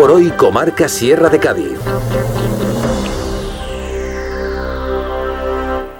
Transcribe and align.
por 0.00 0.12
hoy 0.12 0.30
Comarca 0.30 0.88
Sierra 0.88 1.28
de 1.28 1.38
Cádiz. 1.38 1.78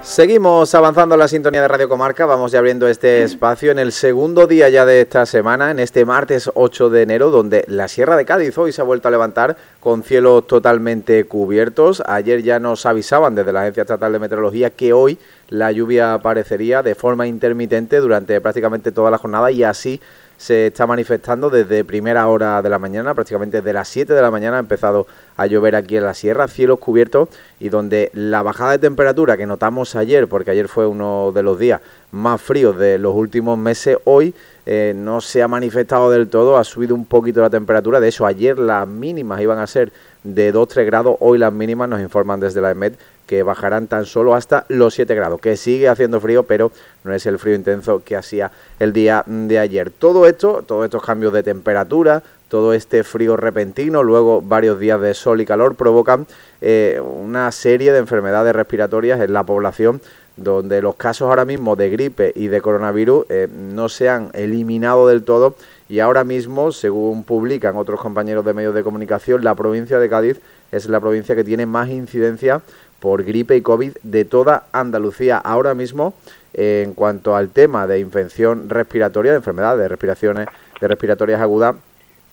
Seguimos 0.01 0.73
avanzando 0.73 1.13
en 1.13 1.19
la 1.19 1.27
sintonía 1.27 1.61
de 1.61 1.67
Radio 1.67 1.87
Comarca, 1.87 2.25
vamos 2.25 2.51
ya 2.51 2.57
abriendo 2.57 2.87
este 2.87 3.21
espacio 3.21 3.71
en 3.71 3.77
el 3.77 3.91
segundo 3.91 4.47
día 4.47 4.69
ya 4.69 4.87
de 4.87 5.01
esta 5.01 5.27
semana, 5.27 5.69
en 5.69 5.77
este 5.77 6.03
martes 6.03 6.49
8 6.55 6.89
de 6.89 7.03
enero, 7.03 7.29
donde 7.29 7.63
la 7.67 7.87
Sierra 7.87 8.17
de 8.17 8.25
Cádiz 8.25 8.57
hoy 8.57 8.71
se 8.71 8.81
ha 8.81 8.85
vuelto 8.85 9.07
a 9.07 9.11
levantar 9.11 9.55
con 9.79 10.01
cielos 10.01 10.47
totalmente 10.47 11.25
cubiertos. 11.25 12.01
Ayer 12.07 12.41
ya 12.41 12.57
nos 12.57 12.87
avisaban 12.87 13.35
desde 13.35 13.53
la 13.53 13.61
Agencia 13.61 13.81
Estatal 13.81 14.11
de 14.13 14.19
Meteorología 14.19 14.71
que 14.71 14.93
hoy 14.93 15.19
la 15.49 15.71
lluvia 15.71 16.15
aparecería 16.15 16.81
de 16.81 16.95
forma 16.95 17.27
intermitente 17.27 17.97
durante 17.97 18.41
prácticamente 18.41 18.91
toda 18.91 19.11
la 19.11 19.19
jornada 19.19 19.51
y 19.51 19.63
así 19.63 20.01
se 20.41 20.65
está 20.65 20.87
manifestando 20.87 21.51
desde 21.51 21.85
primera 21.85 22.27
hora 22.27 22.63
de 22.63 22.69
la 22.69 22.79
mañana, 22.79 23.13
prácticamente 23.13 23.57
desde 23.57 23.73
las 23.73 23.87
7 23.89 24.11
de 24.11 24.21
la 24.23 24.31
mañana 24.31 24.57
ha 24.57 24.59
empezado 24.59 25.05
a 25.37 25.45
llover 25.45 25.75
aquí 25.75 25.97
en 25.97 26.03
la 26.03 26.15
sierra, 26.15 26.47
cielos 26.47 26.79
cubiertos 26.79 27.29
y 27.59 27.69
donde 27.69 28.09
la 28.15 28.41
bajada 28.41 28.71
de 28.71 28.79
temperatura 28.79 29.37
que 29.37 29.45
notamos 29.45 29.95
ayer, 29.95 30.27
porque 30.27 30.49
ayer 30.49 30.67
fue 30.67 30.87
uno 30.87 31.31
de 31.31 31.43
los 31.43 31.59
días 31.59 31.79
más 32.11 32.41
fríos 32.41 32.75
de 32.75 32.97
los 32.97 33.13
últimos 33.13 33.55
meses, 33.59 33.99
hoy 34.05 34.33
eh, 34.65 34.93
no 34.95 35.21
se 35.21 35.43
ha 35.43 35.47
manifestado 35.47 36.09
del 36.09 36.27
todo, 36.27 36.57
ha 36.57 36.63
subido 36.63 36.95
un 36.95 37.05
poquito 37.05 37.41
la 37.41 37.51
temperatura, 37.51 37.99
de 37.99 38.07
eso 38.07 38.25
ayer 38.25 38.57
las 38.57 38.87
mínimas 38.87 39.41
iban 39.41 39.59
a 39.59 39.67
ser 39.67 39.91
de 40.23 40.51
2-3 40.51 40.85
grados, 40.85 41.17
hoy 41.19 41.37
las 41.37 41.53
mínimas 41.53 41.87
nos 41.87 42.01
informan 42.01 42.39
desde 42.39 42.61
la 42.61 42.71
EMED 42.71 42.93
que 43.31 43.43
bajarán 43.43 43.87
tan 43.87 44.05
solo 44.05 44.35
hasta 44.35 44.65
los 44.67 44.93
7 44.93 45.15
grados, 45.15 45.39
que 45.39 45.55
sigue 45.55 45.87
haciendo 45.87 46.19
frío, 46.19 46.43
pero 46.43 46.69
no 47.05 47.13
es 47.13 47.25
el 47.25 47.39
frío 47.39 47.55
intenso 47.55 48.03
que 48.03 48.17
hacía 48.17 48.51
el 48.77 48.91
día 48.91 49.23
de 49.25 49.57
ayer. 49.57 49.89
Todo 49.89 50.27
esto, 50.27 50.65
todos 50.67 50.83
estos 50.83 51.01
cambios 51.01 51.31
de 51.31 51.41
temperatura, 51.41 52.23
todo 52.49 52.73
este 52.73 53.05
frío 53.05 53.37
repentino, 53.37 54.03
luego 54.03 54.41
varios 54.41 54.81
días 54.81 54.99
de 54.99 55.13
sol 55.13 55.39
y 55.39 55.45
calor 55.45 55.75
provocan 55.75 56.27
eh, 56.59 57.01
una 57.01 57.49
serie 57.53 57.93
de 57.93 57.99
enfermedades 57.99 58.53
respiratorias 58.53 59.21
en 59.21 59.31
la 59.31 59.45
población 59.45 60.01
donde 60.35 60.81
los 60.81 60.95
casos 60.95 61.29
ahora 61.29 61.45
mismo 61.45 61.75
de 61.75 61.89
gripe 61.89 62.31
y 62.35 62.47
de 62.47 62.61
coronavirus 62.61 63.25
eh, 63.29 63.47
no 63.51 63.89
se 63.89 64.09
han 64.09 64.29
eliminado 64.33 65.07
del 65.07 65.23
todo 65.23 65.55
y 65.87 65.99
ahora 65.99 66.23
mismo, 66.23 66.71
según 66.71 67.23
publican 67.23 67.75
otros 67.75 67.99
compañeros 67.99 68.45
de 68.45 68.53
medios 68.53 68.73
de 68.73 68.83
comunicación, 68.83 69.43
la 69.43 69.55
provincia 69.55 69.99
de 69.99 70.09
Cádiz 70.09 70.41
es 70.71 70.87
la 70.87 71.01
provincia 71.01 71.35
que 71.35 71.43
tiene 71.43 71.65
más 71.65 71.89
incidencia 71.89 72.61
por 73.01 73.23
gripe 73.23 73.57
y 73.57 73.61
COVID 73.61 73.93
de 74.03 74.25
toda 74.25 74.65
Andalucía. 74.71 75.37
Ahora 75.37 75.73
mismo, 75.73 76.13
en 76.53 76.93
cuanto 76.93 77.35
al 77.35 77.49
tema 77.49 77.87
de 77.87 77.99
infección 77.99 78.69
respiratoria, 78.69 79.31
de 79.31 79.37
enfermedades 79.37 79.79
de 79.79 79.87
respiraciones 79.87 80.47
de 80.79 80.87
respiratorias 80.87 81.41
agudas, 81.41 81.75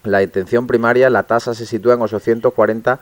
la 0.04 0.22
intención 0.22 0.66
primaria, 0.66 1.08
la 1.10 1.22
tasa 1.22 1.54
se 1.54 1.64
sitúa 1.64 1.94
en 1.94 2.02
840 2.02 3.00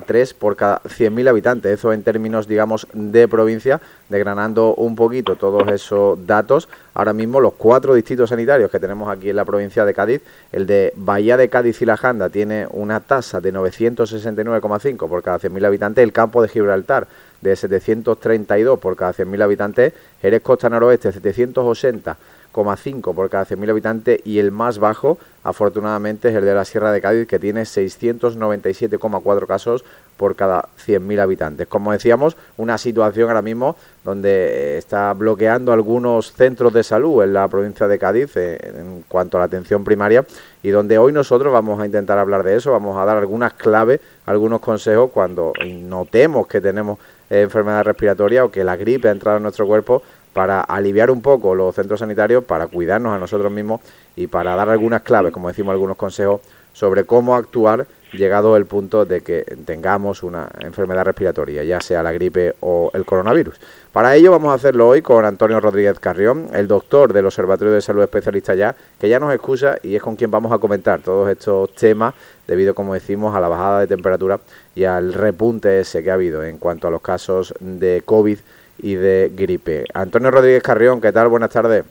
3 0.00 0.34
por 0.34 0.56
cada 0.56 0.82
100.000 0.82 1.28
habitantes. 1.28 1.78
Eso 1.78 1.92
en 1.92 2.02
términos, 2.02 2.46
digamos, 2.46 2.86
de 2.92 3.28
provincia, 3.28 3.80
desgranando 4.08 4.74
un 4.74 4.96
poquito 4.96 5.36
todos 5.36 5.68
esos 5.68 6.26
datos. 6.26 6.68
Ahora 6.94 7.12
mismo 7.12 7.40
los 7.40 7.54
cuatro 7.54 7.94
distritos 7.94 8.30
sanitarios 8.30 8.70
que 8.70 8.80
tenemos 8.80 9.08
aquí 9.08 9.30
en 9.30 9.36
la 9.36 9.44
provincia 9.44 9.84
de 9.84 9.94
Cádiz, 9.94 10.22
el 10.52 10.66
de 10.66 10.92
Bahía 10.96 11.36
de 11.36 11.48
Cádiz 11.48 11.80
y 11.82 11.86
La 11.86 11.96
Janda 11.96 12.28
tiene 12.28 12.66
una 12.70 13.00
tasa 13.00 13.40
de 13.40 13.52
969,5 13.52 15.08
por 15.08 15.22
cada 15.22 15.38
100.000 15.38 15.66
habitantes. 15.66 16.02
El 16.02 16.12
campo 16.12 16.42
de 16.42 16.48
Gibraltar 16.48 17.06
de 17.40 17.56
732 17.56 18.78
por 18.78 18.96
cada 18.96 19.12
100.000 19.12 19.42
habitantes. 19.42 19.92
Jerez 20.20 20.42
Costa 20.42 20.68
Noroeste 20.68 21.12
780 21.12 22.16
5 22.52 23.14
por 23.14 23.30
cada 23.30 23.46
100.000 23.46 23.70
habitantes 23.70 24.20
y 24.24 24.38
el 24.38 24.50
más 24.50 24.78
bajo, 24.78 25.18
afortunadamente, 25.44 26.28
es 26.28 26.34
el 26.34 26.44
de 26.44 26.54
la 26.54 26.64
Sierra 26.64 26.92
de 26.92 27.00
Cádiz, 27.00 27.26
que 27.26 27.38
tiene 27.38 27.62
697,4 27.62 29.46
casos 29.46 29.84
por 30.16 30.36
cada 30.36 30.68
100.000 30.86 31.20
habitantes. 31.20 31.66
Como 31.66 31.92
decíamos, 31.92 32.36
una 32.58 32.76
situación 32.76 33.28
ahora 33.28 33.40
mismo 33.40 33.76
donde 34.04 34.76
está 34.76 35.12
bloqueando 35.14 35.72
algunos 35.72 36.32
centros 36.32 36.72
de 36.72 36.82
salud 36.82 37.22
en 37.22 37.32
la 37.32 37.48
provincia 37.48 37.88
de 37.88 37.98
Cádiz 37.98 38.36
eh, 38.36 38.58
en 38.62 39.04
cuanto 39.08 39.38
a 39.38 39.40
la 39.40 39.46
atención 39.46 39.84
primaria 39.84 40.26
y 40.62 40.70
donde 40.70 40.98
hoy 40.98 41.12
nosotros 41.12 41.52
vamos 41.52 41.80
a 41.80 41.86
intentar 41.86 42.18
hablar 42.18 42.42
de 42.42 42.56
eso, 42.56 42.72
vamos 42.72 42.98
a 42.98 43.04
dar 43.04 43.16
algunas 43.16 43.54
claves, 43.54 44.00
algunos 44.26 44.60
consejos 44.60 45.10
cuando 45.10 45.52
notemos 45.64 46.46
que 46.46 46.60
tenemos 46.60 46.98
enfermedad 47.30 47.84
respiratoria 47.84 48.44
o 48.44 48.50
que 48.50 48.64
la 48.64 48.76
gripe 48.76 49.08
ha 49.08 49.12
entrado 49.12 49.36
en 49.36 49.44
nuestro 49.44 49.66
cuerpo 49.66 50.02
para 50.32 50.60
aliviar 50.60 51.10
un 51.10 51.22
poco 51.22 51.54
los 51.54 51.74
centros 51.74 52.00
sanitarios, 52.00 52.44
para 52.44 52.66
cuidarnos 52.66 53.14
a 53.14 53.18
nosotros 53.18 53.50
mismos 53.50 53.80
y 54.16 54.26
para 54.26 54.54
dar 54.54 54.68
algunas 54.68 55.02
claves, 55.02 55.32
como 55.32 55.48
decimos, 55.48 55.72
algunos 55.72 55.96
consejos 55.96 56.40
sobre 56.72 57.04
cómo 57.04 57.34
actuar 57.34 57.86
llegado 58.12 58.56
el 58.56 58.66
punto 58.66 59.04
de 59.04 59.20
que 59.20 59.44
tengamos 59.64 60.22
una 60.22 60.48
enfermedad 60.60 61.04
respiratoria, 61.04 61.62
ya 61.62 61.80
sea 61.80 62.02
la 62.02 62.12
gripe 62.12 62.54
o 62.60 62.90
el 62.94 63.04
coronavirus. 63.04 63.60
Para 63.92 64.14
ello 64.16 64.32
vamos 64.32 64.50
a 64.50 64.54
hacerlo 64.54 64.88
hoy 64.88 65.02
con 65.02 65.24
Antonio 65.24 65.60
Rodríguez 65.60 65.98
Carrión, 65.98 66.48
el 66.52 66.66
doctor 66.66 67.12
del 67.12 67.26
Observatorio 67.26 67.72
de 67.72 67.80
Salud 67.80 68.02
Especialista 68.02 68.54
ya, 68.54 68.74
que 68.98 69.08
ya 69.08 69.20
nos 69.20 69.32
excusa 69.32 69.76
y 69.82 69.94
es 69.94 70.02
con 70.02 70.16
quien 70.16 70.30
vamos 70.30 70.52
a 70.52 70.58
comentar 70.58 71.00
todos 71.00 71.28
estos 71.28 71.74
temas 71.74 72.14
debido, 72.46 72.74
como 72.74 72.94
decimos, 72.94 73.34
a 73.34 73.40
la 73.40 73.48
bajada 73.48 73.80
de 73.80 73.86
temperatura 73.86 74.40
y 74.74 74.84
al 74.84 75.12
repunte 75.12 75.80
ese 75.80 76.02
que 76.02 76.10
ha 76.10 76.14
habido 76.14 76.42
en 76.42 76.58
cuanto 76.58 76.88
a 76.88 76.90
los 76.90 77.02
casos 77.02 77.54
de 77.60 78.02
COVID 78.04 78.38
y 78.82 78.94
de 78.94 79.30
gripe. 79.34 79.84
Antonio 79.94 80.30
Rodríguez 80.30 80.62
Carrión, 80.62 81.00
¿qué 81.00 81.12
tal? 81.12 81.28
Buenas 81.28 81.50
tardes. 81.50 81.84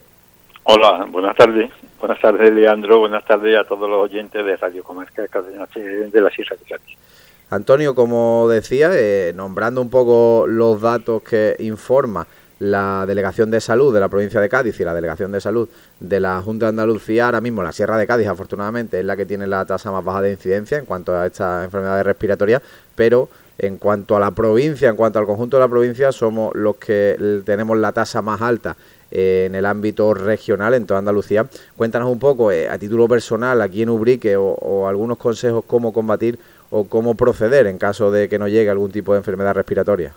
Hola, 0.63 1.05
buenas 1.09 1.35
tardes. 1.35 1.71
Buenas 1.99 2.21
tardes, 2.21 2.53
Leandro. 2.53 2.99
Buenas 2.99 3.25
tardes 3.25 3.57
a 3.57 3.63
todos 3.63 3.89
los 3.89 3.99
oyentes 4.03 4.45
de 4.45 4.55
Radio 4.55 4.83
Comarca 4.83 5.23
de 5.23 6.21
la 6.21 6.29
Sierra 6.29 6.55
de 6.55 6.65
Cádiz. 6.69 6.97
Antonio, 7.49 7.95
como 7.95 8.47
decía, 8.47 8.91
eh, 8.93 9.33
nombrando 9.35 9.81
un 9.81 9.89
poco 9.89 10.45
los 10.47 10.79
datos 10.79 11.23
que 11.23 11.55
informa 11.59 12.27
la 12.59 13.05
Delegación 13.07 13.49
de 13.49 13.61
Salud 13.61 13.93
de 13.93 13.99
la 13.99 14.09
provincia 14.09 14.39
de 14.39 14.49
Cádiz 14.49 14.79
y 14.79 14.83
la 14.83 14.93
Delegación 14.93 15.31
de 15.31 15.41
Salud 15.41 15.67
de 15.99 16.19
la 16.19 16.41
Junta 16.41 16.65
de 16.65 16.69
Andalucía, 16.69 17.25
ahora 17.25 17.41
mismo 17.41 17.63
la 17.63 17.71
Sierra 17.71 17.97
de 17.97 18.05
Cádiz, 18.05 18.27
afortunadamente, 18.27 18.99
es 18.99 19.05
la 19.05 19.15
que 19.15 19.25
tiene 19.25 19.47
la 19.47 19.65
tasa 19.65 19.91
más 19.91 20.03
baja 20.03 20.21
de 20.21 20.31
incidencia 20.31 20.77
en 20.77 20.85
cuanto 20.85 21.15
a 21.15 21.25
estas 21.25 21.65
enfermedades 21.65 22.05
respiratorias, 22.05 22.61
pero 22.95 23.29
en 23.59 23.77
cuanto 23.77 24.15
a 24.15 24.19
la 24.19 24.31
provincia, 24.31 24.89
en 24.89 24.95
cuanto 24.95 25.19
al 25.19 25.25
conjunto 25.25 25.57
de 25.57 25.61
la 25.61 25.67
provincia, 25.67 26.11
somos 26.11 26.55
los 26.55 26.77
que 26.77 27.41
tenemos 27.45 27.77
la 27.77 27.91
tasa 27.91 28.21
más 28.21 28.41
alta 28.41 28.75
eh, 29.11 29.45
en 29.47 29.55
el 29.55 29.65
ámbito 29.65 30.13
regional, 30.13 30.73
en 30.73 30.85
toda 30.85 30.99
Andalucía. 30.99 31.45
Cuéntanos 31.75 32.09
un 32.09 32.19
poco, 32.19 32.51
eh, 32.51 32.69
a 32.69 32.77
título 32.77 33.07
personal, 33.07 33.61
aquí 33.61 33.81
en 33.81 33.89
Ubrique, 33.89 34.37
o, 34.37 34.87
algunos 34.87 35.17
consejos 35.17 35.65
cómo 35.65 35.91
combatir 35.91 36.39
o 36.71 36.87
cómo 36.87 37.15
proceder 37.15 37.67
en 37.67 37.77
caso 37.77 38.11
de 38.11 38.29
que 38.29 38.39
no 38.39 38.47
llegue 38.47 38.69
algún 38.69 38.91
tipo 38.91 39.13
de 39.13 39.19
enfermedad 39.19 39.55
respiratoria. 39.55 40.13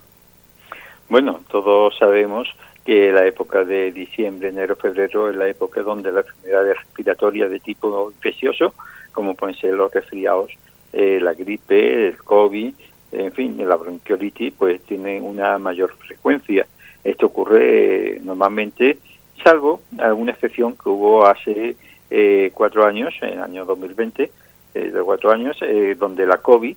Bueno, 1.08 1.40
todos 1.50 1.96
sabemos 1.98 2.48
que 2.84 3.12
la 3.12 3.26
época 3.26 3.64
de 3.64 3.92
diciembre, 3.92 4.48
enero, 4.48 4.76
febrero 4.76 5.30
es 5.30 5.36
la 5.36 5.48
época 5.48 5.82
donde 5.82 6.12
las 6.12 6.26
enfermedades 6.26 6.76
respiratorias 6.76 7.50
de 7.50 7.60
tipo 7.60 8.10
infeccioso, 8.10 8.74
como 9.12 9.34
pueden 9.34 9.56
ser 9.56 9.74
los 9.74 9.92
resfriados, 9.92 10.52
eh, 10.92 11.18
la 11.22 11.32
gripe, 11.32 12.08
el 12.08 12.16
COVID, 12.18 12.74
en 13.12 13.32
fin, 13.32 13.56
la 13.58 13.76
bronquiolitis 13.76 14.54
pues 14.56 14.82
tiene 14.82 15.20
una 15.20 15.58
mayor 15.58 15.94
frecuencia. 15.96 16.66
Esto 17.04 17.26
ocurre 17.26 18.14
eh, 18.16 18.20
normalmente, 18.22 18.98
salvo 19.42 19.82
alguna 19.98 20.32
excepción 20.32 20.76
que 20.76 20.88
hubo 20.88 21.26
hace 21.26 21.76
eh, 22.10 22.50
cuatro 22.52 22.84
años, 22.84 23.14
en 23.22 23.30
el 23.30 23.40
año 23.40 23.64
2020, 23.64 24.30
eh, 24.74 24.90
de 24.90 25.02
cuatro 25.02 25.30
años, 25.30 25.56
eh, 25.62 25.96
donde 25.98 26.26
la 26.26 26.38
COVID 26.38 26.76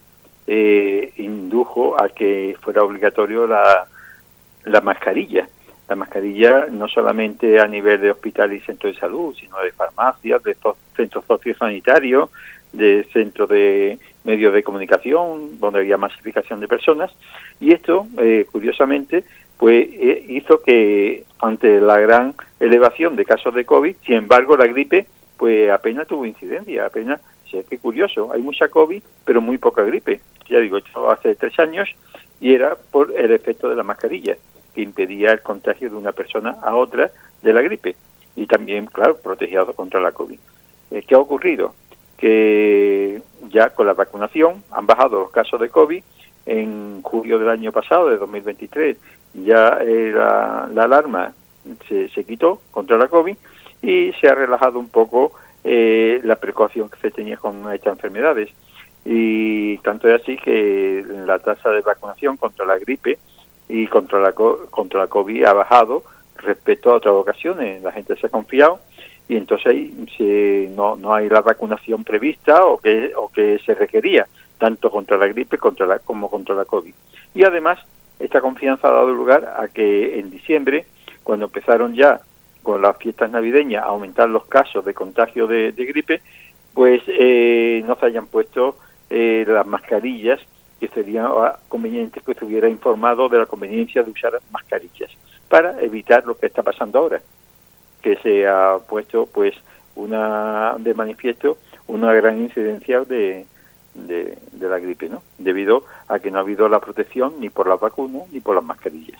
indujo 1.17 1.99
a 1.99 2.07
que 2.09 2.55
fuera 2.61 2.83
obligatorio 2.83 3.47
la, 3.47 3.87
la 4.63 4.81
mascarilla. 4.81 5.49
La 5.89 5.95
mascarilla 5.95 6.67
no 6.71 6.87
solamente 6.87 7.59
a 7.59 7.67
nivel 7.67 7.99
de 7.99 8.11
hospital 8.11 8.53
y 8.53 8.59
centro 8.59 8.89
de 8.89 8.95
salud, 8.97 9.35
sino 9.35 9.59
de 9.59 9.71
farmacias, 9.71 10.41
de 10.43 10.55
centros 10.95 11.25
sociosanitarios, 11.25 12.29
de 12.71 13.05
centros 13.11 13.49
de 13.49 13.99
medios 14.25 14.53
de 14.53 14.63
comunicación, 14.63 15.59
donde 15.59 15.79
había 15.79 15.97
masificación 15.97 16.59
de 16.59 16.67
personas, 16.67 17.11
y 17.59 17.71
esto, 17.71 18.07
eh, 18.17 18.45
curiosamente, 18.51 19.23
pues 19.57 19.87
eh, 19.91 20.25
hizo 20.27 20.61
que 20.61 21.23
ante 21.39 21.79
la 21.79 21.99
gran 21.99 22.33
elevación 22.59 23.15
de 23.15 23.25
casos 23.25 23.53
de 23.53 23.65
COVID, 23.65 23.95
sin 24.05 24.15
embargo, 24.15 24.57
la 24.57 24.67
gripe, 24.67 25.05
pues 25.37 25.69
apenas 25.69 26.07
tuvo 26.07 26.25
incidencia, 26.25 26.85
apenas, 26.85 27.21
sí, 27.49 27.59
qué 27.69 27.77
curioso, 27.77 28.31
hay 28.33 28.41
mucha 28.41 28.67
COVID, 28.67 29.01
pero 29.23 29.41
muy 29.41 29.57
poca 29.57 29.83
gripe. 29.83 30.19
Ya 30.49 30.59
digo, 30.59 30.77
esto 30.77 31.09
hace 31.09 31.35
tres 31.35 31.57
años, 31.59 31.89
y 32.39 32.53
era 32.53 32.75
por 32.75 33.13
el 33.15 33.31
efecto 33.31 33.69
de 33.69 33.75
la 33.75 33.83
mascarilla, 33.83 34.35
que 34.73 34.81
impedía 34.81 35.31
el 35.31 35.41
contagio 35.41 35.89
de 35.89 35.95
una 35.95 36.11
persona 36.11 36.57
a 36.61 36.75
otra 36.75 37.11
de 37.41 37.53
la 37.53 37.61
gripe, 37.61 37.95
y 38.35 38.45
también, 38.45 38.87
claro, 38.87 39.17
protegido 39.17 39.71
contra 39.73 40.01
la 40.01 40.11
COVID. 40.11 40.39
Eh, 40.91 41.03
¿Qué 41.07 41.15
ha 41.15 41.19
ocurrido? 41.19 41.73
Que 42.17 43.21
ya 43.49 43.69
con 43.71 43.87
la 43.87 43.93
vacunación 43.93 44.63
han 44.71 44.85
bajado 44.85 45.19
los 45.21 45.31
casos 45.31 45.59
de 45.59 45.69
COVID. 45.69 46.03
En 46.47 47.01
julio 47.01 47.39
del 47.39 47.49
año 47.49 47.71
pasado, 47.71 48.09
de 48.09 48.17
2023, 48.17 48.97
ya 49.33 49.79
la, 49.81 50.65
alarma 50.65 51.33
se, 51.87 52.07
se, 52.09 52.23
quitó 52.23 52.61
contra 52.69 52.97
la 52.97 53.07
COVID 53.07 53.35
y 53.81 54.13
se 54.21 54.27
ha 54.27 54.35
relajado 54.35 54.77
un 54.77 54.89
poco 54.89 55.31
eh, 55.63 56.21
la 56.23 56.35
precaución 56.35 56.89
que 56.89 56.99
se 56.99 57.09
tenía 57.09 57.37
con 57.37 57.73
estas 57.73 57.93
enfermedades. 57.93 58.49
Y 59.03 59.77
tanto 59.79 60.07
es 60.07 60.21
así 60.21 60.37
que 60.37 61.03
la 61.25 61.39
tasa 61.39 61.71
de 61.71 61.81
vacunación 61.81 62.37
contra 62.37 62.65
la 62.65 62.77
gripe 62.77 63.17
y 63.67 63.87
contra 63.87 64.19
la, 64.19 64.33
contra 64.33 64.99
la 64.99 65.07
COVID 65.07 65.43
ha 65.43 65.53
bajado 65.53 66.03
respecto 66.37 66.91
a 66.91 66.95
otras 66.95 67.15
ocasiones. 67.15 67.81
La 67.81 67.91
gente 67.91 68.15
se 68.15 68.27
ha 68.27 68.29
confiado 68.29 68.79
y 69.27 69.37
entonces 69.37 69.91
si 70.15 70.67
no, 70.75 70.95
no 70.95 71.13
hay 71.13 71.29
la 71.29 71.41
vacunación 71.41 72.03
prevista 72.03 72.65
o 72.65 72.77
que, 72.77 73.11
o 73.15 73.29
que 73.29 73.59
se 73.65 73.73
requería, 73.73 74.27
tanto 74.57 74.91
contra 74.91 75.17
la 75.17 75.27
gripe 75.27 75.57
contra 75.57 75.85
la, 75.85 75.99
como 75.99 76.29
contra 76.29 76.55
la 76.55 76.65
COVID. 76.65 76.93
Y 77.33 77.43
además, 77.43 77.79
esta 78.19 78.41
confianza 78.41 78.87
ha 78.87 78.91
dado 78.91 79.13
lugar 79.13 79.55
a 79.59 79.67
que 79.67 80.19
en 80.19 80.29
diciembre, 80.29 80.85
cuando 81.23 81.45
empezaron 81.45 81.95
ya 81.95 82.21
con 82.63 82.81
las 82.81 82.97
fiestas 82.97 83.31
navideñas 83.31 83.83
a 83.83 83.87
aumentar 83.87 84.29
los 84.29 84.45
casos 84.45 84.85
de 84.85 84.93
contagio 84.93 85.47
de, 85.47 85.71
gripe, 85.71 86.21
pues 86.73 87.01
eh, 87.07 87.83
no 87.85 87.95
se 87.95 88.07
hayan 88.07 88.27
puesto 88.27 88.77
eh, 89.09 89.45
las 89.47 89.65
mascarillas 89.65 90.39
que 90.79 90.87
sería 90.89 91.29
conveniente 91.67 92.21
que 92.25 92.33
se 92.33 92.45
hubiera 92.45 92.69
informado 92.69 93.29
de 93.29 93.39
la 93.39 93.45
conveniencia 93.45 94.03
de 94.03 94.11
usar 94.11 94.39
mascarillas 94.51 95.11
para 95.47 95.79
evitar 95.81 96.25
lo 96.25 96.37
que 96.37 96.47
está 96.47 96.63
pasando 96.63 96.99
ahora, 96.99 97.21
que 98.05 98.17
se 98.17 98.47
ha 98.47 98.77
puesto 98.87 99.25
pues 99.25 99.55
una 99.95 100.75
de 100.77 100.93
manifiesto 100.93 101.57
una 101.87 102.13
gran 102.13 102.39
incidencia 102.39 103.03
de, 103.03 103.47
de, 103.95 104.37
la 104.59 104.77
gripe, 104.77 105.09
¿no? 105.09 105.23
Debido 105.39 105.85
a 106.07 106.19
que 106.19 106.29
no 106.29 106.37
ha 106.37 106.41
habido 106.41 106.69
la 106.69 106.79
protección 106.79 107.33
ni 107.39 107.49
por 107.49 107.67
las 107.67 107.79
vacunas 107.79 108.29
ni 108.31 108.41
por 108.41 108.53
las 108.53 108.63
mascarillas. 108.63 109.19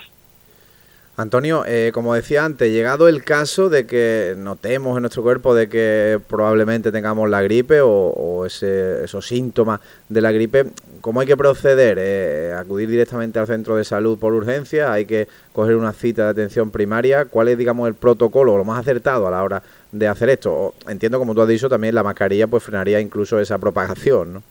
Antonio, 1.18 1.64
eh, 1.66 1.92
como 1.94 2.14
decía 2.14 2.44
antes, 2.44 2.70
llegado 2.70 3.08
el 3.08 3.24
caso 3.24 3.70
de 3.70 3.88
que 3.88 4.36
notemos 4.38 4.98
en 4.98 5.04
nuestro 5.04 5.24
cuerpo 5.24 5.56
de 5.56 5.70
que 5.70 6.20
probablemente 6.28 6.92
tengamos 6.92 7.30
la 7.30 7.42
gripe 7.42 7.80
o, 7.82 8.46
esos 8.46 9.26
síntomas 9.26 9.80
de 10.10 10.22
la 10.22 10.34
gripe, 10.34 10.66
¿cómo 11.00 11.22
hay 11.22 11.26
que 11.26 11.38
proceder? 11.38 11.98
Eh, 12.02 12.54
¿Acudir 12.54 12.90
directamente 12.90 13.40
al 13.40 13.48
centro 13.48 13.78
de 13.78 13.86
salud 13.86 14.20
por 14.20 14.34
urgencia? 14.34 14.92
¿Hay 14.92 15.06
que 15.06 15.28
coger 15.54 15.78
una 15.78 15.94
cita 15.94 16.26
de 16.26 16.30
atención 16.32 16.70
primaria? 16.70 17.26
¿Cuál 17.26 17.48
es, 17.48 17.58
digamos, 17.58 17.88
el 17.88 17.96
protocolo, 17.96 18.58
lo 18.58 18.66
más 18.66 18.80
acertado 18.80 19.26
a 19.26 19.32
la 19.32 19.42
hora 19.42 19.64
de 19.94 20.08
hacer 20.10 20.30
esto? 20.30 20.74
entiendo, 20.90 21.18
como 21.18 21.34
tú 21.34 21.42
has 21.42 21.48
dicho, 21.48 21.70
también 21.70 21.96
la 21.96 22.04
mascarilla 22.04 22.48
pues 22.48 22.62
frenaría 22.62 23.00
incluso 23.00 23.40
esa 23.40 23.58
propagación, 23.58 24.34
¿no? 24.34 24.44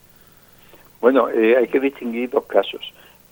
Bueno, 1.02 1.28
eh, 1.28 1.58
hay 1.58 1.68
que 1.68 1.78
distinguir 1.78 2.30
dos 2.30 2.46
casos 2.46 2.80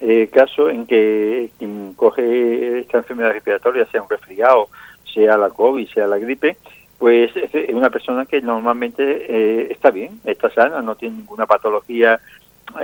eh, 0.04 0.28
caso 0.32 0.68
en 0.68 0.84
que 0.84 1.50
quien 1.58 1.94
coge 1.94 2.80
esta 2.80 2.98
enfermedad 2.98 3.32
respiratoria, 3.32 3.86
sea 3.86 4.02
un 4.02 4.10
resfriado, 4.10 4.68
sea 5.14 5.36
la 5.36 5.50
COVID, 5.50 5.88
sea 5.88 6.08
la 6.08 6.18
gripe, 6.18 6.56
pues 6.98 7.30
es 7.36 7.74
una 7.74 7.88
persona 7.88 8.26
que 8.26 8.40
normalmente 8.40 9.02
eh, 9.02 9.68
está 9.70 9.90
bien, 9.90 10.20
está 10.24 10.50
sana, 10.50 10.82
no 10.82 10.96
tiene 10.96 11.18
ninguna 11.18 11.46
patología 11.46 12.20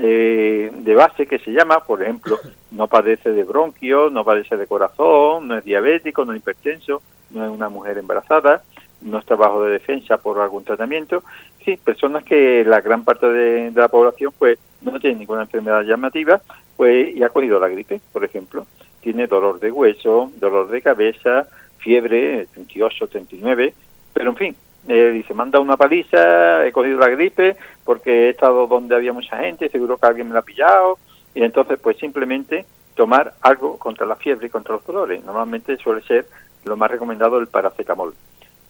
eh, 0.01 0.71
de 0.73 0.95
base 0.95 1.27
que 1.27 1.41
se 1.41 1.51
llama, 1.51 1.81
por 1.81 2.03
ejemplo, 2.03 2.39
no 2.71 2.87
padece 2.87 3.33
de 3.33 3.45
bronquio, 3.45 4.11
no 4.11 4.25
padece 4.25 4.57
de 4.57 4.67
corazón, 4.67 5.49
no 5.49 5.59
es 5.59 5.65
diabético, 5.65 6.25
no 6.25 6.33
es 6.33 6.39
hipertenso, 6.39 7.03
no 7.31 7.45
es 7.45 7.51
una 7.51 7.69
mujer 7.69 7.99
embarazada, 7.99 8.63
no 9.01 9.19
está 9.19 9.35
bajo 9.35 9.65
de 9.65 9.73
defensa 9.73 10.19
por 10.19 10.41
algún 10.41 10.65
tratamiento. 10.65 11.23
Sí, 11.69 11.77
personas 11.77 12.25
que 12.25 12.65
la 12.65 12.81
gran 12.81 13.05
parte 13.05 13.29
de, 13.29 13.71
la 13.73 13.89
población 13.89 14.33
pues 14.39 14.59
no 14.81 14.99
tiene 14.99 15.19
ninguna 15.19 15.43
enfermedad 15.43 15.83
llamativa, 15.83 16.41
pues 16.79 17.15
y 17.15 17.23
ha 17.23 17.29
cogido 17.29 17.61
la 17.61 17.69
gripe, 17.69 18.01
por 18.11 18.25
ejemplo. 18.25 18.67
Tiene 19.03 19.27
dolor 19.27 19.61
de 19.61 19.71
hueso, 19.71 20.33
dolor 20.37 20.71
de 20.71 20.81
cabeza, 20.81 21.47
fiebre, 21.77 22.47
38, 22.55 23.09
39, 23.09 23.75
pero 24.15 24.31
en 24.31 24.37
fin, 24.37 24.57
eh, 24.89 25.11
dice, 25.13 25.35
manda 25.35 25.61
una 25.61 25.77
paliza, 25.77 26.67
he 26.67 26.73
cogido 26.73 26.99
la 27.01 27.11
gripe 27.11 27.59
porque 27.85 28.29
he 28.29 28.29
estado 28.31 28.67
donde 28.67 28.97
había 28.97 29.13
mucha 29.13 29.37
gente, 29.37 29.69
seguro 29.69 29.99
que 29.99 30.07
alguien 30.07 30.29
me 30.29 30.33
la 30.33 30.41
ha 30.41 30.45
pillado, 30.45 30.97
y 31.35 31.43
entonces 31.43 31.79
pues 31.79 31.99
simplemente 31.99 32.65
tomar 32.95 33.35
algo 33.43 33.79
contra 33.79 34.07
la 34.07 34.17
fiebre 34.17 34.47
y 34.47 34.51
contra 34.51 34.77
los 34.77 34.87
dolores. 34.87 35.23
Normalmente 35.23 35.77
suele 35.77 36.01
ser 36.01 36.25
lo 36.65 36.79
más 36.79 36.91
recomendado 36.91 37.39
el 37.39 37.49
paracetamol. 37.49 38.15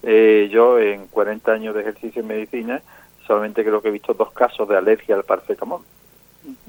Eh, 0.03 0.49
yo 0.51 0.79
en 0.79 1.07
40 1.07 1.51
años 1.51 1.75
de 1.75 1.81
ejercicio 1.81 2.21
en 2.21 2.27
medicina 2.27 2.81
solamente 3.27 3.63
creo 3.63 3.81
que 3.81 3.89
he 3.89 3.91
visto 3.91 4.13
dos 4.13 4.31
casos 4.31 4.67
de 4.67 4.77
alergia 4.77 5.15
al 5.15 5.23
paracetamol 5.23 5.81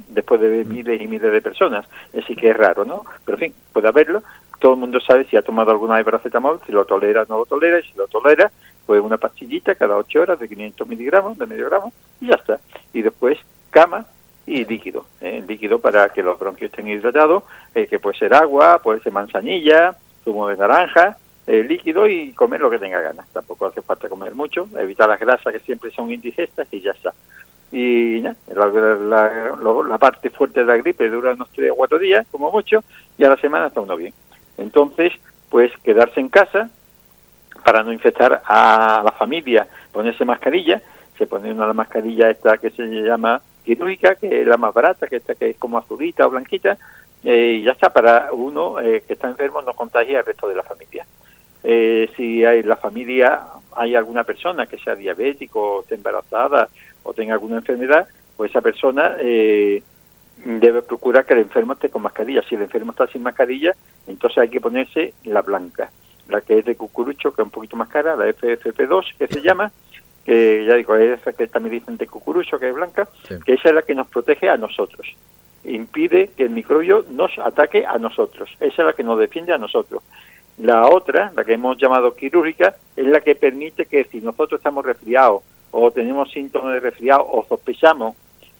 después 0.08 0.40
de 0.40 0.64
mm. 0.64 0.68
miles 0.68 1.00
y 1.00 1.06
miles 1.06 1.32
de 1.32 1.40
personas. 1.40 1.86
Así 2.16 2.34
que 2.36 2.50
es 2.50 2.56
raro, 2.56 2.84
¿no? 2.84 3.04
Pero 3.24 3.36
en 3.36 3.40
fin, 3.40 3.54
puede 3.72 3.88
haberlo. 3.88 4.22
Todo 4.58 4.74
el 4.74 4.80
mundo 4.80 5.00
sabe 5.00 5.24
si 5.24 5.36
ha 5.36 5.42
tomado 5.42 5.70
alguna 5.70 5.96
de 5.96 6.04
paracetamol, 6.04 6.60
si 6.66 6.72
lo 6.72 6.84
tolera 6.84 7.22
o 7.22 7.26
no 7.28 7.38
lo 7.38 7.46
tolera, 7.46 7.78
y 7.80 7.82
si 7.82 7.96
lo 7.96 8.08
tolera, 8.08 8.50
pues 8.84 9.00
una 9.00 9.16
pastillita 9.16 9.74
cada 9.74 9.96
8 9.96 10.20
horas 10.20 10.38
de 10.38 10.48
500 10.48 10.86
miligramos, 10.86 11.38
de 11.38 11.46
medio 11.46 11.66
gramo, 11.66 11.92
y 12.20 12.26
ya 12.28 12.34
está. 12.34 12.60
Y 12.92 13.02
después 13.02 13.38
cama 13.70 14.04
y 14.46 14.64
líquido, 14.64 15.06
¿eh? 15.20 15.42
líquido 15.46 15.78
para 15.78 16.08
que 16.10 16.22
los 16.22 16.38
bronquios 16.38 16.70
estén 16.70 16.88
hidratados, 16.88 17.44
eh, 17.74 17.86
que 17.86 17.98
puede 17.98 18.18
ser 18.18 18.34
agua, 18.34 18.80
puede 18.82 19.00
ser 19.00 19.12
manzanilla, 19.12 19.96
zumo 20.24 20.48
de 20.48 20.56
naranja, 20.56 21.16
eh, 21.50 21.64
líquido 21.64 22.06
y 22.06 22.32
comer 22.32 22.60
lo 22.60 22.70
que 22.70 22.78
tenga 22.78 23.00
ganas. 23.00 23.26
Tampoco 23.32 23.66
hace 23.66 23.82
falta 23.82 24.08
comer 24.08 24.34
mucho, 24.34 24.68
evitar 24.78 25.08
las 25.08 25.20
grasas 25.20 25.52
que 25.52 25.60
siempre 25.60 25.90
son 25.90 26.10
indigestas 26.10 26.68
y 26.70 26.80
ya 26.80 26.92
está 26.92 27.12
y 27.72 28.20
ya, 28.20 28.34
la, 28.52 29.98
parte 29.98 30.30
fuerte 30.30 30.60
de 30.60 30.66
la 30.66 30.76
gripe 30.76 31.08
dura 31.08 31.34
unos 31.34 31.50
3 31.50 31.70
o 31.70 31.76
4 31.76 31.98
días, 31.98 32.26
como 32.30 32.50
mucho, 32.50 32.82
y 33.16 33.24
a 33.24 33.28
la 33.28 33.36
semana 33.36 33.68
está 33.68 33.80
uno 33.80 33.96
bien. 33.96 34.12
Entonces, 34.58 35.12
pues 35.48 35.72
quedarse 35.84 36.20
en 36.20 36.28
casa 36.28 36.70
para 37.64 37.82
no 37.82 37.92
infectar 37.92 38.42
a 38.44 39.02
la 39.04 39.12
familia, 39.12 39.68
ponerse 39.92 40.24
mascarilla, 40.24 40.82
se 41.16 41.26
pone 41.26 41.52
una 41.52 41.72
mascarilla 41.72 42.30
esta 42.30 42.58
que 42.58 42.70
se 42.70 42.86
llama 42.86 43.40
quirúrgica, 43.64 44.16
que 44.16 44.40
es 44.40 44.46
la 44.46 44.56
más 44.56 44.74
barata, 44.74 45.06
que 45.06 45.16
esta 45.16 45.34
que 45.34 45.50
es 45.50 45.56
como 45.56 45.78
azulita 45.78 46.26
o 46.26 46.30
blanquita, 46.30 46.76
eh, 47.22 47.58
y 47.60 47.62
ya 47.62 47.72
está, 47.72 47.92
para 47.92 48.32
uno 48.32 48.80
eh, 48.80 49.04
que 49.06 49.12
está 49.12 49.28
enfermo 49.28 49.60
no 49.60 49.74
contagia 49.74 50.20
al 50.20 50.26
resto 50.26 50.48
de 50.48 50.54
la 50.54 50.62
familia. 50.62 51.06
Eh, 51.62 52.10
si 52.16 52.44
hay 52.44 52.62
la 52.62 52.76
familia 52.76 53.40
hay 53.76 53.94
alguna 53.94 54.24
persona 54.24 54.66
que 54.66 54.78
sea 54.78 54.94
diabético, 54.94 55.82
esté 55.82 55.94
embarazada 55.94 56.68
o 57.02 57.12
tenga 57.12 57.34
alguna 57.34 57.56
enfermedad, 57.56 58.08
pues 58.36 58.50
esa 58.50 58.60
persona 58.60 59.16
eh, 59.20 59.82
debe 60.44 60.82
procurar 60.82 61.24
que 61.24 61.34
el 61.34 61.40
enfermo 61.40 61.74
esté 61.74 61.88
con 61.88 62.02
mascarilla. 62.02 62.42
Si 62.48 62.54
el 62.54 62.62
enfermo 62.62 62.92
está 62.92 63.06
sin 63.06 63.22
mascarilla, 63.22 63.74
entonces 64.06 64.38
hay 64.38 64.48
que 64.48 64.60
ponerse 64.60 65.14
la 65.24 65.42
blanca, 65.42 65.90
la 66.28 66.40
que 66.40 66.58
es 66.58 66.64
de 66.64 66.76
cucurucho, 66.76 67.32
que 67.32 67.42
es 67.42 67.46
un 67.46 67.50
poquito 67.50 67.76
más 67.76 67.88
cara, 67.88 68.16
la 68.16 68.26
FFP2, 68.28 69.16
que 69.16 69.28
se 69.28 69.40
llama, 69.40 69.70
que 70.24 70.64
ya 70.66 70.74
digo, 70.74 70.96
es 70.96 71.20
esa 71.20 71.32
que 71.32 71.46
también 71.46 71.80
dicen 71.80 71.96
de 71.96 72.06
cucurucho, 72.06 72.58
que 72.58 72.68
es 72.68 72.74
blanca, 72.74 73.08
que 73.44 73.54
esa 73.54 73.68
es 73.68 73.74
la 73.74 73.82
que 73.82 73.94
nos 73.94 74.08
protege 74.08 74.48
a 74.48 74.56
nosotros. 74.56 75.06
Impide 75.64 76.30
que 76.36 76.44
el 76.44 76.50
microbio 76.50 77.04
nos 77.10 77.38
ataque 77.38 77.84
a 77.86 77.98
nosotros. 77.98 78.50
Esa 78.60 78.82
es 78.82 78.86
la 78.86 78.92
que 78.94 79.04
nos 79.04 79.18
defiende 79.18 79.52
a 79.52 79.58
nosotros. 79.58 80.02
La 80.62 80.86
otra, 80.90 81.32
la 81.34 81.42
que 81.42 81.54
hemos 81.54 81.78
llamado 81.78 82.14
quirúrgica, 82.14 82.76
es 82.94 83.06
la 83.06 83.22
que 83.22 83.34
permite 83.34 83.86
que 83.86 84.04
si 84.04 84.20
nosotros 84.20 84.58
estamos 84.60 84.84
resfriados 84.84 85.42
o 85.70 85.90
tenemos 85.90 86.30
síntomas 86.30 86.74
de 86.74 86.80
resfriado 86.80 87.26
o 87.30 87.46
sospechamos 87.48 88.14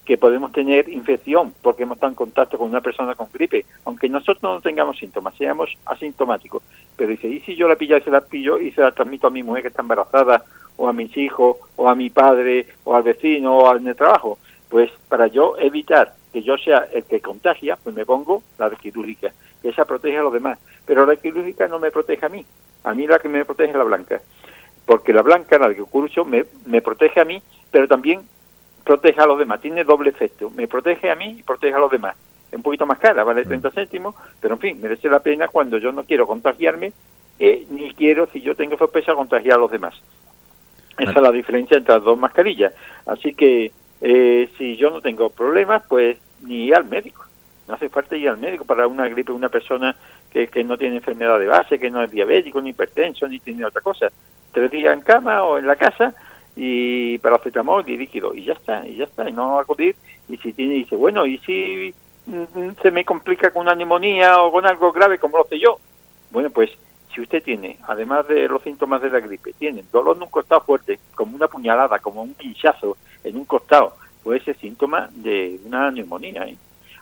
que 0.06 0.16
podemos 0.16 0.50
tener 0.50 0.88
infección 0.88 1.52
porque 1.60 1.82
hemos 1.82 1.96
estado 1.96 2.12
en 2.12 2.16
contacto 2.16 2.56
con 2.56 2.70
una 2.70 2.80
persona 2.80 3.14
con 3.14 3.28
gripe, 3.30 3.66
aunque 3.84 4.08
nosotros 4.08 4.42
no 4.42 4.62
tengamos 4.62 4.96
síntomas, 4.96 5.34
seamos 5.36 5.76
asintomáticos. 5.84 6.62
Pero 6.96 7.10
dice, 7.10 7.28
¿y 7.28 7.40
si 7.40 7.54
yo 7.54 7.68
la 7.68 7.76
pillo 7.76 7.98
y 7.98 8.00
se 8.00 8.10
la 8.10 8.22
pillo 8.22 8.58
y 8.58 8.72
se 8.72 8.80
la 8.80 8.92
transmito 8.92 9.26
a 9.26 9.30
mi 9.30 9.42
mujer 9.42 9.60
que 9.60 9.68
está 9.68 9.82
embarazada, 9.82 10.42
o 10.78 10.88
a 10.88 10.94
mis 10.94 11.14
hijos, 11.18 11.58
o 11.76 11.86
a 11.86 11.94
mi 11.94 12.08
padre, 12.08 12.66
o 12.84 12.96
al 12.96 13.02
vecino, 13.02 13.58
o 13.58 13.68
al 13.68 13.86
el 13.86 13.94
trabajo? 13.94 14.38
Pues 14.70 14.90
para 15.06 15.26
yo 15.26 15.58
evitar 15.58 16.14
que 16.32 16.42
yo 16.42 16.56
sea 16.58 16.88
el 16.92 17.04
que 17.04 17.20
contagia, 17.20 17.76
pues 17.82 17.94
me 17.94 18.06
pongo 18.06 18.42
la 18.58 18.70
quirúrgica, 18.70 19.32
que 19.62 19.68
esa 19.68 19.84
protege 19.84 20.18
a 20.18 20.22
los 20.22 20.32
demás. 20.32 20.58
Pero 20.86 21.06
la 21.06 21.16
quirúrgica 21.16 21.68
no 21.68 21.78
me 21.78 21.90
protege 21.90 22.26
a 22.26 22.28
mí, 22.28 22.44
a 22.84 22.94
mí 22.94 23.06
la 23.06 23.18
que 23.18 23.28
me 23.28 23.44
protege 23.44 23.70
es 23.70 23.76
la 23.76 23.84
blanca. 23.84 24.20
Porque 24.86 25.12
la 25.12 25.22
blanca, 25.22 25.58
la 25.58 25.68
de 25.68 25.76
cucurucho, 25.76 26.24
me, 26.24 26.44
me 26.66 26.82
protege 26.82 27.20
a 27.20 27.24
mí, 27.24 27.42
pero 27.70 27.86
también 27.86 28.22
protege 28.84 29.20
a 29.20 29.26
los 29.26 29.38
demás, 29.38 29.60
tiene 29.60 29.84
doble 29.84 30.10
efecto, 30.10 30.50
me 30.50 30.66
protege 30.66 31.10
a 31.10 31.14
mí 31.14 31.36
y 31.38 31.42
protege 31.42 31.74
a 31.74 31.78
los 31.78 31.90
demás. 31.90 32.16
Es 32.50 32.56
un 32.56 32.62
poquito 32.62 32.86
más 32.86 32.98
cara, 32.98 33.22
vale 33.22 33.44
30 33.44 33.68
mm. 33.68 33.72
céntimos, 33.72 34.14
pero 34.40 34.54
en 34.54 34.60
fin, 34.60 34.80
merece 34.80 35.08
la 35.08 35.20
pena 35.20 35.48
cuando 35.48 35.78
yo 35.78 35.92
no 35.92 36.04
quiero 36.04 36.26
contagiarme, 36.26 36.92
eh, 37.38 37.66
ni 37.70 37.94
quiero, 37.94 38.26
si 38.32 38.40
yo 38.40 38.54
tengo 38.54 38.76
sospecha, 38.76 39.14
contagiar 39.14 39.56
a 39.56 39.60
los 39.60 39.70
demás. 39.70 39.94
Esa 40.98 41.12
es 41.12 41.22
la 41.22 41.32
diferencia 41.32 41.78
entre 41.78 41.94
las 41.94 42.04
dos 42.04 42.18
mascarillas. 42.18 42.74
Así 43.06 43.32
que 43.32 43.72
eh, 44.00 44.48
si 44.56 44.76
yo 44.76 44.90
no 44.90 45.00
tengo 45.00 45.30
problemas, 45.30 45.82
pues 45.88 46.16
ni 46.42 46.72
al 46.72 46.84
médico. 46.84 47.24
No 47.68 47.74
hace 47.74 47.88
falta 47.88 48.16
ir 48.16 48.28
al 48.28 48.38
médico 48.38 48.64
para 48.64 48.86
una 48.86 49.08
gripe, 49.08 49.32
una 49.32 49.48
persona 49.48 49.94
que, 50.30 50.48
que 50.48 50.64
no 50.64 50.76
tiene 50.76 50.96
enfermedad 50.96 51.38
de 51.38 51.46
base, 51.46 51.78
que 51.78 51.90
no 51.90 52.02
es 52.02 52.10
diabético, 52.10 52.60
ni 52.60 52.70
hipertenso, 52.70 53.28
ni 53.28 53.38
tiene 53.38 53.64
otra 53.64 53.80
cosa. 53.80 54.10
Tres 54.52 54.70
días 54.70 54.94
en 54.94 55.02
cama 55.02 55.44
o 55.44 55.58
en 55.58 55.66
la 55.66 55.76
casa 55.76 56.14
y 56.56 57.18
paracetamol 57.18 57.88
y 57.88 57.96
líquido 57.96 58.34
y 58.34 58.44
ya 58.44 58.54
está, 58.54 58.86
y 58.86 58.96
ya 58.96 59.04
está, 59.04 59.28
y 59.28 59.32
no 59.32 59.58
acudir. 59.58 59.94
Y 60.28 60.36
si 60.38 60.52
tiene, 60.52 60.74
dice, 60.74 60.96
bueno, 60.96 61.26
¿y 61.26 61.38
si 61.38 61.94
mm, 62.26 62.70
se 62.82 62.90
me 62.90 63.04
complica 63.04 63.52
con 63.52 63.62
una 63.62 63.74
neumonía 63.74 64.42
o 64.42 64.50
con 64.50 64.66
algo 64.66 64.92
grave 64.92 65.18
como 65.18 65.38
lo 65.38 65.44
sé 65.44 65.58
yo? 65.58 65.78
Bueno, 66.30 66.50
pues 66.50 66.70
si 67.14 67.20
usted 67.20 67.42
tiene, 67.42 67.78
además 67.86 68.26
de 68.28 68.48
los 68.48 68.62
síntomas 68.62 69.02
de 69.02 69.10
la 69.10 69.20
gripe, 69.20 69.52
tiene 69.52 69.84
dolor 69.92 70.16
un 70.20 70.28
costado 70.28 70.60
fuerte, 70.62 70.98
como 71.14 71.36
una 71.36 71.48
puñalada, 71.48 71.98
como 71.98 72.22
un 72.22 72.34
pinchazo 72.34 72.96
en 73.24 73.36
un 73.36 73.44
costado, 73.44 73.94
puede 74.22 74.40
ser 74.40 74.56
síntoma 74.58 75.08
de 75.12 75.60
una 75.64 75.90
neumonía. 75.90 76.44
¿eh? 76.44 76.56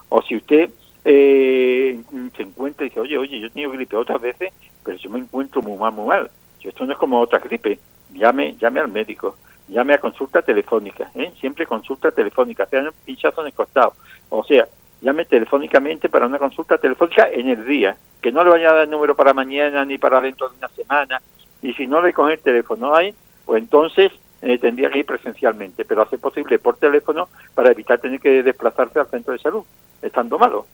O 0.08 0.22
si 0.22 0.36
usted 0.36 0.70
eh, 1.04 2.00
se 2.36 2.42
encuentra 2.42 2.86
y 2.86 2.88
dice, 2.88 3.00
oye, 3.00 3.18
oye, 3.18 3.40
yo 3.40 3.46
he 3.46 3.50
tenido 3.50 3.72
gripe 3.72 3.96
otras 3.96 4.20
veces, 4.20 4.52
pero 4.84 4.96
yo 4.96 5.10
me 5.10 5.18
encuentro 5.18 5.62
muy 5.62 5.76
mal, 5.76 5.92
muy 5.92 6.06
mal. 6.06 6.30
esto 6.62 6.84
no 6.84 6.92
es 6.92 6.98
como 6.98 7.20
otra 7.20 7.38
gripe. 7.38 7.78
Llame, 8.12 8.56
llame 8.58 8.80
al 8.80 8.88
médico, 8.88 9.36
llame 9.68 9.94
a 9.94 10.00
consulta 10.00 10.40
telefónica, 10.40 11.10
¿eh? 11.14 11.30
siempre 11.38 11.66
consulta 11.66 12.10
telefónica, 12.10 12.64
sea 12.66 12.80
un 12.80 12.92
pinchazo 13.04 13.42
en 13.42 13.48
el 13.48 13.52
costado. 13.52 13.94
O 14.30 14.42
sea, 14.44 14.66
llame 15.02 15.24
telefónicamente 15.26 16.08
para 16.08 16.26
una 16.26 16.38
consulta 16.38 16.78
telefónica 16.78 17.28
en 17.30 17.48
el 17.48 17.66
día, 17.66 17.96
que 18.20 18.32
no 18.32 18.42
le 18.42 18.50
vaya 18.50 18.70
a 18.70 18.74
dar 18.74 18.84
el 18.84 18.90
número 18.90 19.14
para 19.14 19.34
mañana 19.34 19.84
ni 19.84 19.98
para 19.98 20.20
dentro 20.20 20.48
de 20.48 20.56
una 20.56 20.68
semana. 20.68 21.20
Y 21.60 21.74
si 21.74 21.86
no 21.86 22.00
le 22.00 22.12
coge 22.12 22.34
el 22.34 22.40
teléfono 22.40 22.94
ahí, 22.94 23.14
pues 23.44 23.62
entonces 23.62 24.12
eh, 24.40 24.58
tendría 24.58 24.90
que 24.90 25.00
ir 25.00 25.06
presencialmente, 25.06 25.84
pero 25.84 26.02
hace 26.02 26.18
posible 26.18 26.58
por 26.58 26.76
teléfono 26.76 27.28
para 27.54 27.70
evitar 27.70 27.98
tener 27.98 28.20
que 28.20 28.42
desplazarse 28.42 29.00
al 29.00 29.08
centro 29.08 29.32
de 29.32 29.38
salud, 29.38 29.64
estando 30.02 30.38
malo. 30.38 30.66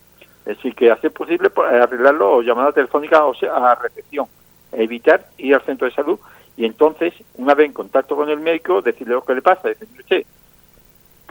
Es 0.44 0.59
que 0.75 0.90
hace 0.90 1.11
posible 1.11 1.49
pues, 1.49 1.73
arreglarlo 1.73 2.37
o 2.37 2.42
llamada 2.42 2.73
telefónica 2.73 3.25
o 3.25 3.35
sea, 3.35 3.54
a 3.54 3.75
recepción, 3.76 4.26
evitar 4.73 5.26
ir 5.38 5.54
al 5.54 5.62
centro 5.62 5.87
de 5.88 5.94
salud 5.94 6.18
y 6.56 6.66
entonces, 6.66 7.14
una 7.37 7.54
vez 7.54 7.66
en 7.66 7.73
contacto 7.73 8.14
con 8.14 8.28
el 8.28 8.38
médico, 8.38 8.83
decirle 8.83 9.14
lo 9.14 9.25
que 9.25 9.35
le 9.35 9.42
pasa, 9.42 9.68
decirle, 9.68 9.99
usted, 9.99 10.25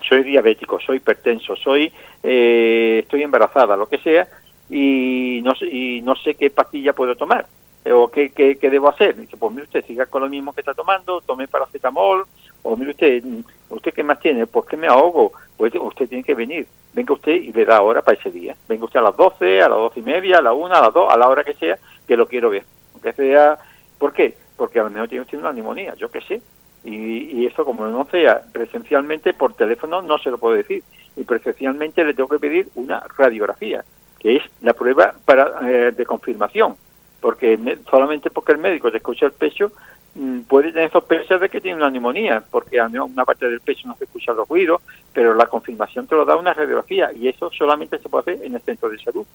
soy 0.02 0.24
diabético, 0.24 0.80
soy 0.80 0.98
hipertenso, 0.98 1.56
soy, 1.56 1.94
eh, 2.24 3.00
estoy 3.04 3.22
embarazada, 3.22 3.78
lo 3.78 3.88
que 3.88 4.00
sea, 4.00 4.28
y 4.70 5.42
no, 5.44 5.54
y 5.62 6.02
no 6.02 6.16
sé 6.16 6.36
qué 6.36 6.50
pastilla 6.50 6.94
puedo 6.94 7.16
tomar 7.16 7.46
o 7.92 8.10
qué, 8.10 8.32
qué, 8.32 8.70
debo 8.70 8.90
hacer. 8.90 9.16
Dice, 9.16 9.38
pues 9.38 9.52
mire 9.52 9.64
usted, 9.64 9.86
siga 9.86 10.06
con 10.06 10.22
lo 10.22 10.30
mismo 10.30 10.54
que 10.54 10.62
está 10.62 10.74
tomando, 10.74 11.22
tome 11.22 11.48
paracetamol, 11.48 12.26
o 12.62 12.78
mire 12.78 12.92
usted, 12.92 13.24
¿usted 13.70 13.94
qué 13.94 14.04
más 14.04 14.20
tiene? 14.20 14.48
Pues 14.48 14.66
que 14.68 14.78
me 14.78 14.88
ahogo. 14.88 15.34
Pues 15.58 15.74
usted 15.76 16.08
tiene 16.08 16.24
que 16.24 16.36
venir. 16.36 16.68
Venga 16.94 17.14
usted 17.14 17.34
y 17.34 17.52
le 17.52 17.66
da 17.66 17.82
hora 17.82 18.02
para 18.02 18.18
ese 18.18 18.32
día. 18.32 18.56
Venga 18.68 18.86
usted 18.86 19.00
a 19.00 19.04
las 19.04 19.18
12, 19.18 19.62
a 19.62 19.70
las 19.70 19.78
doce 19.78 20.00
y 20.00 20.04
media, 20.04 20.38
a 20.38 20.42
la 20.42 20.54
una, 20.54 20.78
a 20.78 20.82
las 20.82 20.94
dos, 20.94 21.12
a 21.12 21.18
la 21.18 21.28
hora 21.28 21.44
que 21.44 21.54
sea, 21.56 21.78
que 22.08 22.18
lo 22.18 22.28
quiero 22.28 22.50
ver. 22.50 22.64
Aunque 22.94 23.14
sea, 23.14 23.58
¿por 23.98 24.14
qué? 24.14 24.36
Porque 24.56 24.80
a 24.80 24.84
lo 24.84 24.90
mejor 24.90 25.10
tiene 25.10 25.24
usted 25.24 25.40
una 25.40 25.52
neumonía, 25.52 25.96
yo 25.96 26.10
qué 26.10 26.22
sé. 26.22 26.42
Y, 26.86 27.42
y 27.42 27.46
eso 27.46 27.66
como 27.66 27.88
no 27.88 28.06
sea 28.12 28.42
presencialmente, 28.52 29.34
por 29.34 29.54
teléfono 29.54 30.02
no 30.02 30.18
se 30.18 30.32
lo 30.32 30.38
puedo 30.38 30.56
decir. 30.56 30.84
Y 31.16 31.24
presencialmente 31.24 32.04
le 32.04 32.14
tengo 32.14 32.30
que 32.30 32.40
pedir 32.40 32.70
una 32.76 33.04
radiografía, 33.18 33.84
que 34.20 34.38
es 34.38 34.44
la 34.62 34.74
prueba 34.74 35.14
para, 35.26 35.60
eh, 35.70 35.92
de 35.92 36.06
confirmación 36.06 36.76
porque 37.24 37.58
solamente 37.90 38.30
porque 38.30 38.52
el 38.52 38.58
médico 38.58 38.92
te 38.92 38.98
escucha 38.98 39.26
el 39.26 39.32
pecho 39.32 39.72
mm, 40.14 40.42
puede 40.42 40.74
tener 40.74 40.92
sospechas 40.92 41.40
de 41.40 41.48
que 41.48 41.62
tiene 41.62 41.78
una 41.78 41.90
neumonía, 41.90 42.44
porque 42.52 42.82
a 42.82 42.88
una 42.88 43.24
parte 43.24 43.48
del 43.48 43.62
pecho 43.62 43.88
no 43.88 43.96
se 43.96 44.04
escucha 44.04 44.34
los 44.34 44.46
ruidos, 44.50 44.82
pero 45.14 45.34
la 45.34 45.46
confirmación 45.46 46.06
te 46.06 46.16
lo 46.16 46.26
da 46.26 46.36
una 46.36 46.54
radiografía 46.54 47.14
y 47.14 47.30
eso 47.30 47.50
solamente 47.50 47.98
se 48.00 48.10
puede 48.10 48.34
hacer 48.34 48.46
en 48.46 48.56
el 48.56 48.62
centro 48.62 48.90
de 48.90 49.00
salud 49.00 49.26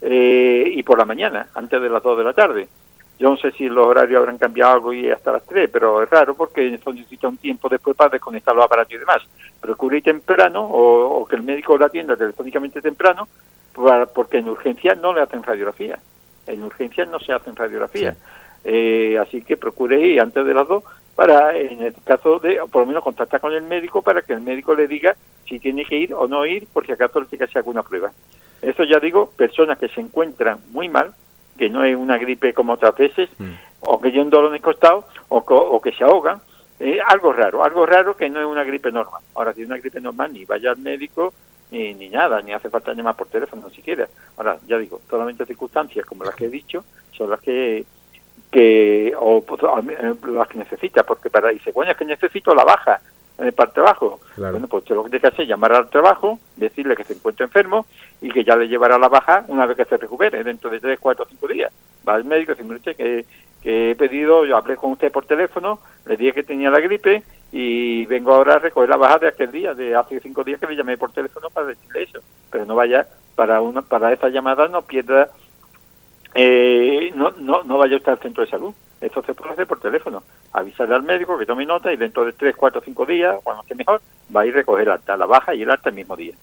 eh, 0.00 0.72
y 0.74 0.82
por 0.82 0.96
la 0.96 1.04
mañana, 1.04 1.48
antes 1.54 1.82
de 1.82 1.90
las 1.90 2.02
2 2.02 2.16
de 2.16 2.24
la 2.24 2.32
tarde. 2.32 2.66
Yo 3.18 3.28
no 3.28 3.36
sé 3.36 3.52
si 3.52 3.68
los 3.68 3.88
horarios 3.88 4.20
habrán 4.20 4.38
cambiado 4.38 4.72
algo 4.72 4.92
y 4.94 5.10
hasta 5.10 5.32
las 5.32 5.44
3, 5.44 5.68
pero 5.70 6.02
es 6.02 6.08
raro 6.08 6.34
porque 6.34 6.66
eso 6.66 6.94
necesita 6.94 7.28
un 7.28 7.36
tiempo 7.36 7.68
después 7.68 7.94
para 7.94 8.08
desconectar 8.08 8.56
los 8.56 8.64
aparatos 8.64 8.94
y 8.94 8.98
demás. 8.98 9.20
Procure 9.60 10.00
temprano 10.00 10.66
o, 10.66 11.26
que 11.26 11.36
el 11.36 11.42
médico 11.42 11.76
la 11.76 11.86
atienda 11.86 12.16
telefónicamente 12.16 12.80
temprano 12.80 13.28
porque 14.14 14.38
en 14.38 14.48
urgencia 14.48 14.94
no 14.94 15.12
le 15.12 15.20
hacen 15.20 15.42
radiografía 15.42 15.98
en 16.46 16.62
urgencias 16.62 17.08
no 17.08 17.18
se 17.18 17.32
hacen 17.32 17.56
radiografías. 17.56 18.16
Eh, 18.64 19.18
así 19.18 19.42
que 19.42 19.56
procure 19.56 20.00
ir 20.00 20.20
antes 20.20 20.44
de 20.44 20.54
las 20.54 20.66
dos 20.66 20.84
para, 21.14 21.56
en 21.56 21.82
el 21.82 21.94
caso 22.04 22.38
de, 22.38 22.60
por 22.70 22.82
lo 22.82 22.86
menos 22.86 23.04
contactar 23.04 23.40
con 23.40 23.52
el 23.52 23.62
médico 23.62 24.02
para 24.02 24.22
que 24.22 24.32
el 24.32 24.40
médico 24.40 24.74
le 24.74 24.88
diga 24.88 25.14
si 25.46 25.60
tiene 25.60 25.84
que 25.84 25.96
ir 25.96 26.14
o 26.14 26.26
no 26.26 26.44
ir, 26.46 26.66
por 26.72 26.86
si 26.86 26.92
acaso 26.92 27.20
le 27.20 27.26
tiene 27.26 27.44
que 27.44 27.50
hacer 27.50 27.58
alguna 27.58 27.82
prueba. 27.82 28.10
Eso 28.62 28.84
ya 28.84 28.98
digo, 28.98 29.30
personas 29.36 29.78
que 29.78 29.88
se 29.88 30.00
encuentran 30.00 30.58
muy 30.70 30.88
mal, 30.88 31.12
que 31.58 31.68
no 31.68 31.84
es 31.84 31.94
una 31.94 32.18
gripe 32.18 32.54
como 32.54 32.72
otras 32.72 32.96
veces, 32.96 33.28
mm. 33.38 33.52
o 33.80 34.00
que 34.00 34.08
un 34.18 34.30
dolor 34.30 34.48
en 34.48 34.56
el 34.56 34.62
costado, 34.62 35.06
o, 35.28 35.80
que 35.80 35.92
se 35.92 36.02
ahogan, 36.02 36.40
eh, 36.80 36.98
algo 37.06 37.32
raro, 37.32 37.62
algo 37.62 37.86
raro 37.86 38.16
que 38.16 38.28
no 38.30 38.40
es 38.40 38.46
una 38.46 38.64
gripe 38.64 38.90
normal. 38.90 39.22
Ahora, 39.34 39.52
si 39.52 39.62
es 39.62 39.66
una 39.66 39.78
gripe 39.78 40.00
normal, 40.00 40.32
ni 40.32 40.44
vaya 40.44 40.70
al 40.70 40.78
médico, 40.78 41.32
ni, 41.70 41.94
ni 41.94 42.08
nada, 42.08 42.40
ni 42.42 42.52
hace 42.52 42.70
falta 42.70 42.94
llamar 42.94 43.16
por 43.16 43.28
teléfono 43.28 43.68
siquiera. 43.70 44.08
Ahora, 44.36 44.58
ya 44.66 44.78
digo, 44.78 45.00
solamente 45.08 45.46
circunstancias 45.46 46.06
como 46.06 46.24
las 46.24 46.34
que 46.34 46.46
he 46.46 46.50
dicho 46.50 46.84
son 47.12 47.30
las 47.30 47.40
que 47.40 47.84
que 48.50 49.12
o 49.18 49.42
pues, 49.42 49.60
eh, 49.62 50.14
las 50.28 50.48
que 50.48 50.58
necesita, 50.58 51.02
porque 51.02 51.28
para 51.28 51.48
dice, 51.48 51.72
bueno, 51.72 51.90
es 51.90 51.96
que 51.96 52.04
necesito 52.04 52.54
la 52.54 52.62
baja 52.62 53.00
eh, 53.38 53.50
para 53.50 53.68
el 53.68 53.74
trabajo. 53.74 54.20
Bueno, 54.36 54.68
pues 54.68 54.88
lo 54.90 55.02
que 55.02 55.10
tiene 55.10 55.20
que 55.22 55.26
hacer 55.26 55.40
es 55.40 55.48
llamar 55.48 55.72
al 55.72 55.88
trabajo, 55.88 56.38
decirle 56.54 56.94
que 56.94 57.02
se 57.02 57.14
encuentra 57.14 57.46
enfermo 57.46 57.86
y 58.20 58.30
que 58.30 58.44
ya 58.44 58.54
le 58.54 58.68
llevará 58.68 58.96
la 58.96 59.08
baja 59.08 59.44
una 59.48 59.66
vez 59.66 59.76
que 59.76 59.84
se 59.84 59.96
recupere, 59.96 60.44
dentro 60.44 60.70
de 60.70 60.78
3, 60.78 61.00
4, 61.00 61.26
5 61.30 61.48
días. 61.48 61.72
Va 62.08 62.14
al 62.14 62.24
médico 62.24 62.52
y 62.52 62.62
dice 62.74 62.94
que, 62.94 63.26
que 63.64 63.90
he 63.90 63.96
pedido, 63.96 64.44
yo 64.44 64.56
hablé 64.56 64.76
con 64.76 64.92
usted 64.92 65.10
por 65.10 65.26
teléfono, 65.26 65.80
le 66.06 66.16
dije 66.16 66.32
que 66.32 66.44
tenía 66.44 66.70
la 66.70 66.78
gripe 66.78 67.24
y 67.50 68.06
vengo 68.06 68.32
ahora 68.32 68.54
a 68.54 68.58
recoger 68.60 68.90
la 68.90 68.96
baja 68.96 69.18
de 69.18 69.28
aquel 69.28 69.50
día, 69.50 69.74
de 69.74 69.96
hace 69.96 70.20
cinco 70.20 70.44
días 70.44 70.60
que 70.60 70.66
le 70.66 70.76
llamé 70.76 70.96
por 70.96 71.10
teléfono 71.10 71.50
para 71.50 71.68
decirle 71.68 72.04
eso, 72.04 72.20
pero 72.50 72.64
no 72.64 72.76
vaya 72.76 73.08
para 73.34 73.60
una 73.60 73.82
para 73.82 74.12
esa 74.12 74.28
llamada 74.28 74.68
no 74.68 74.82
pierda 74.82 75.30
eh, 76.34 77.12
no, 77.14 77.32
no, 77.38 77.62
no 77.62 77.78
vaya 77.78 77.96
usted 77.96 78.12
al 78.12 78.18
centro 78.18 78.44
de 78.44 78.50
salud. 78.50 78.74
Esto 79.00 79.22
se 79.22 79.34
puede 79.34 79.52
hacer 79.52 79.66
por 79.66 79.80
teléfono. 79.80 80.22
Avisarle 80.52 80.94
al 80.96 81.02
médico 81.02 81.38
que 81.38 81.46
tome 81.46 81.64
nota 81.64 81.92
y 81.92 81.96
dentro 81.96 82.24
de 82.24 82.32
tres, 82.32 82.56
cuatro, 82.56 82.80
cinco 82.84 83.06
días, 83.06 83.36
cuando 83.42 83.62
esté 83.62 83.74
mejor, 83.74 84.00
va 84.34 84.42
a 84.42 84.46
ir 84.46 84.54
a 84.54 84.56
recoger 84.56 84.90
alta, 84.90 85.16
la 85.16 85.26
baja 85.26 85.54
y 85.54 85.62
el 85.62 85.70
alta 85.70 85.90
el 85.90 85.94
mismo 85.94 86.16
día. 86.16 86.34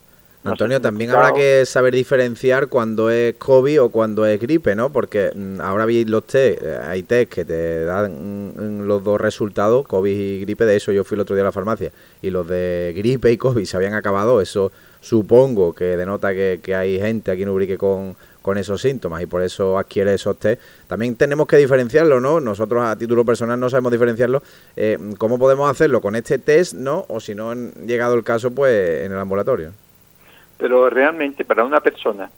Antonio, 0.44 0.82
también 0.82 1.12
habrá 1.12 1.34
que 1.34 1.68
saber 1.68 1.94
diferenciar 1.94 2.68
cuando 2.68 3.12
es 3.12 3.36
COVID 3.36 3.84
o 3.84 3.90
cuando 3.90 4.26
es 4.26 4.40
gripe, 4.40 4.76
¿no? 4.76 4.92
Porque 4.92 5.32
mm, 5.36 5.62
ahora 5.62 5.86
vi 5.86 6.04
los 6.04 6.26
test, 6.26 6.64
eh, 6.64 6.80
hay 6.84 7.04
test 7.04 7.32
que 7.32 7.46
te 7.46 7.86
dan 7.86 8.54
mm, 8.56 8.88
los 8.88 9.04
dos 9.04 9.22
resultados, 9.22 9.86
COVID 9.88 10.12
y 10.12 10.42
gripe, 10.42 10.66
de 10.66 10.78
eso 10.78 10.92
yo 10.92 11.04
fui 11.04 11.16
el 11.16 11.22
otro 11.22 11.36
día 11.36 11.44
a 11.44 11.46
la 11.46 11.52
farmacia, 11.52 11.92
y 12.24 12.32
los 12.32 12.48
de 12.48 12.92
gripe 12.98 13.32
y 13.32 13.38
COVID 13.38 13.64
se 13.66 13.78
habían 13.78 13.94
acabado, 13.94 14.42
eso 14.42 14.72
supongo 15.00 15.74
que 15.74 15.96
denota 15.96 16.34
que, 16.34 16.60
hay 16.76 17.00
gente 17.00 17.30
aquí 17.30 17.44
en 17.44 17.50
Ubrique 17.50 17.78
con, 17.78 18.16
con 18.42 18.58
esos 18.58 18.82
síntomas 18.82 19.22
y 19.22 19.28
por 19.28 19.44
eso 19.44 19.78
adquiere 19.78 20.16
esos 20.16 20.40
test. 20.40 20.60
También 20.88 21.16
tenemos 21.16 21.46
que 21.48 21.58
diferenciarlo, 21.58 22.20
¿no? 22.20 22.40
Nosotros 22.40 22.84
a 22.84 22.96
título 22.96 23.24
personal 23.26 23.60
no 23.60 23.70
sabemos 23.70 23.92
diferenciarlo. 23.92 24.42
Eh, 24.76 24.98
¿Cómo 25.20 25.38
podemos 25.38 25.70
hacerlo? 25.70 26.02
¿Con 26.02 26.16
este 26.16 26.40
test, 26.40 26.74
no? 26.74 27.06
O 27.10 27.20
si 27.20 27.36
no, 27.36 27.52
han 27.52 27.74
llegado 27.86 28.16
el 28.16 28.24
caso, 28.24 28.52
pues 28.52 29.06
en 29.06 29.12
el 29.12 29.20
ambulatorio 29.20 29.72
pero 30.62 30.92
realmente 30.92 31.44
para 31.44 31.66
una 31.66 31.80
persona 31.80 32.30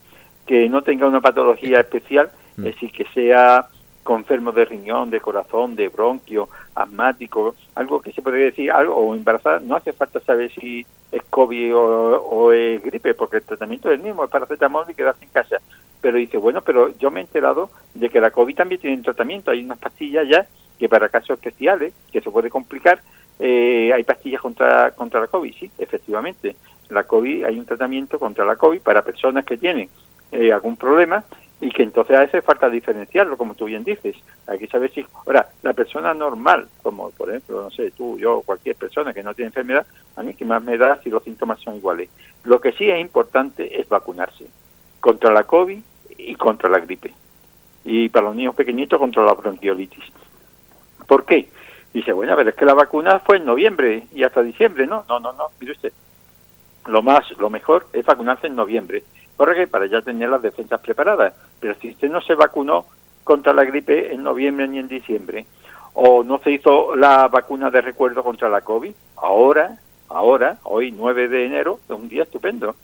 que 0.48 0.70
no 0.70 0.82
tenga 0.82 1.06
una 1.06 1.20
patología 1.20 1.82
especial, 1.82 2.32
mm. 2.56 2.66
es 2.66 2.74
decir, 2.74 2.92
que 2.94 3.06
sea 3.14 3.68
con 4.02 4.22
enfermo 4.22 4.54
de 4.54 4.64
riñón, 4.64 5.10
de 5.10 5.20
corazón, 5.20 5.76
de 5.76 5.90
bronquio, 5.90 6.48
asmático, 6.74 7.54
algo 7.76 8.02
que 8.02 8.14
se 8.14 8.22
podría 8.22 8.46
decir, 8.46 8.72
algo, 8.72 8.96
o 8.96 9.14
embarazada, 9.14 9.60
no 9.60 9.76
hace 9.76 9.92
falta 9.92 10.22
saber 10.22 10.52
si 10.54 10.86
es 11.12 11.22
COVID 11.30 11.76
o, 11.76 12.54
es 12.54 12.82
gripe, 12.82 13.14
porque 13.14 13.38
el 13.38 13.44
tratamiento 13.44 13.92
es 13.92 13.98
el 13.98 14.04
mismo, 14.04 14.24
es 14.24 14.30
paracetamol 14.30 14.86
y 14.90 14.94
quedarse 14.94 15.26
en 15.26 15.32
casa. 15.32 15.58
Pero 16.00 16.18
dice, 16.18 16.38
bueno, 16.38 16.62
pero 16.62 16.98
yo 16.98 17.12
me 17.12 17.20
he 17.20 17.24
enterado 17.24 17.72
de 17.94 18.10
que 18.10 18.22
la 18.22 18.32
COVID 18.32 18.56
también 18.56 18.80
tiene 18.80 18.96
un 18.96 19.04
tratamiento, 19.04 19.52
hay 19.52 19.66
unas 19.66 19.80
pastillas 19.80 20.28
ya 20.30 20.48
que 20.80 20.88
para 20.88 21.10
casos 21.10 21.32
especiales, 21.32 21.94
que 22.10 22.22
se 22.22 22.32
puede 22.32 22.50
complicar, 22.50 23.02
eh, 23.40 23.92
hay 23.94 24.04
pastillas 24.04 24.42
contra, 24.42 24.92
contra 24.92 25.20
la 25.20 25.28
COVID, 25.28 25.54
sí, 25.54 25.70
efectivamente 25.78 26.56
la 26.90 27.04
COVID, 27.04 27.46
hay 27.46 27.60
un 27.60 27.66
tratamiento 27.66 28.20
contra 28.20 28.46
la 28.46 28.56
COVID 28.56 28.82
para 28.82 29.02
personas 29.02 29.46
que 29.46 29.58
tienen 29.58 29.90
eh, 30.32 30.52
algún 30.52 30.78
problema 30.78 31.24
y 31.62 31.72
que 31.72 31.84
entonces 31.84 32.16
a 32.18 32.22
veces 32.22 32.44
falta 32.44 32.70
diferenciarlo, 32.70 33.38
como 33.38 33.56
tú 33.56 33.66
bien 33.66 33.84
dices. 33.84 34.18
Hay 34.48 34.60
que 34.60 34.68
saber 34.68 34.92
si, 34.92 35.06
ahora, 35.26 35.48
la 35.62 35.74
persona 35.74 36.14
normal, 36.14 36.68
como 36.82 37.12
por 37.12 37.30
ejemplo, 37.30 37.62
no 37.62 37.72
sé, 37.72 37.92
tú, 37.92 38.18
yo, 38.18 38.42
cualquier 38.42 38.76
persona 38.76 39.14
que 39.14 39.24
no 39.24 39.34
tiene 39.34 39.48
enfermedad, 39.48 39.86
a 40.16 40.24
mí 40.24 40.34
que 40.34 40.44
más 40.44 40.62
me 40.62 40.78
da 40.78 41.00
si 41.02 41.10
los 41.10 41.24
síntomas 41.24 41.62
son 41.62 41.78
iguales. 41.78 42.10
Lo 42.44 42.60
que 42.60 42.74
sí 42.74 42.90
es 42.90 43.00
importante 43.00 43.80
es 43.80 43.88
vacunarse 43.88 44.46
contra 45.00 45.32
la 45.32 45.46
COVID 45.46 45.80
y 46.18 46.36
contra 46.36 46.70
la 46.70 46.80
gripe. 46.80 47.14
Y 47.86 48.10
para 48.10 48.28
los 48.28 48.36
niños 48.36 48.56
pequeñitos 48.56 49.00
contra 49.00 49.24
la 49.24 49.34
bronquiolitis. 49.34 50.04
¿Por 51.08 51.26
qué? 51.26 51.48
Dice, 51.94 52.12
bueno, 52.12 52.34
a 52.34 52.36
ver, 52.36 52.50
es 52.50 52.56
que 52.56 52.66
la 52.66 52.74
vacuna 52.74 53.20
fue 53.20 53.38
en 53.38 53.46
noviembre 53.46 54.08
y 54.14 54.24
hasta 54.24 54.42
diciembre, 54.42 54.86
¿no? 54.86 55.06
No, 55.08 55.20
no, 55.20 55.32
no, 55.32 55.46
mire 55.60 55.74
usted 55.74 55.94
lo 56.86 57.02
más, 57.02 57.30
lo 57.38 57.50
mejor 57.50 57.88
es 57.94 58.06
vacunarse 58.06 58.48
en 58.48 58.56
noviembre. 58.56 59.04
¿Por 59.36 59.54
qué? 59.56 59.68
Para 59.68 59.88
ya 59.88 60.02
tener 60.02 60.30
las 60.30 60.42
defensas 60.42 60.80
preparadas. 60.82 61.34
Pero 61.60 61.76
si 61.76 61.92
usted 61.92 62.10
no 62.10 62.22
se 62.22 62.36
vacunó 62.36 62.86
contra 63.24 63.54
la 63.54 63.64
gripe 63.64 64.14
en 64.14 64.24
noviembre 64.24 64.68
ni 64.68 64.80
en 64.80 64.88
diciembre, 64.88 65.46
o 65.94 66.24
no 66.24 66.40
se 66.40 66.52
hizo 66.52 66.96
la 66.96 67.28
vacuna 67.28 67.70
de 67.70 67.82
recuerdo 67.82 68.24
contra 68.24 68.50
la 68.50 68.62
COVID, 68.62 68.94
ahora, 69.18 69.78
ahora, 70.10 70.58
hoy 70.64 70.92
9 70.92 71.28
de 71.28 71.46
enero, 71.46 71.80
es 71.86 71.96
un 71.96 72.10
día 72.10 72.24
estupendo 72.24 72.76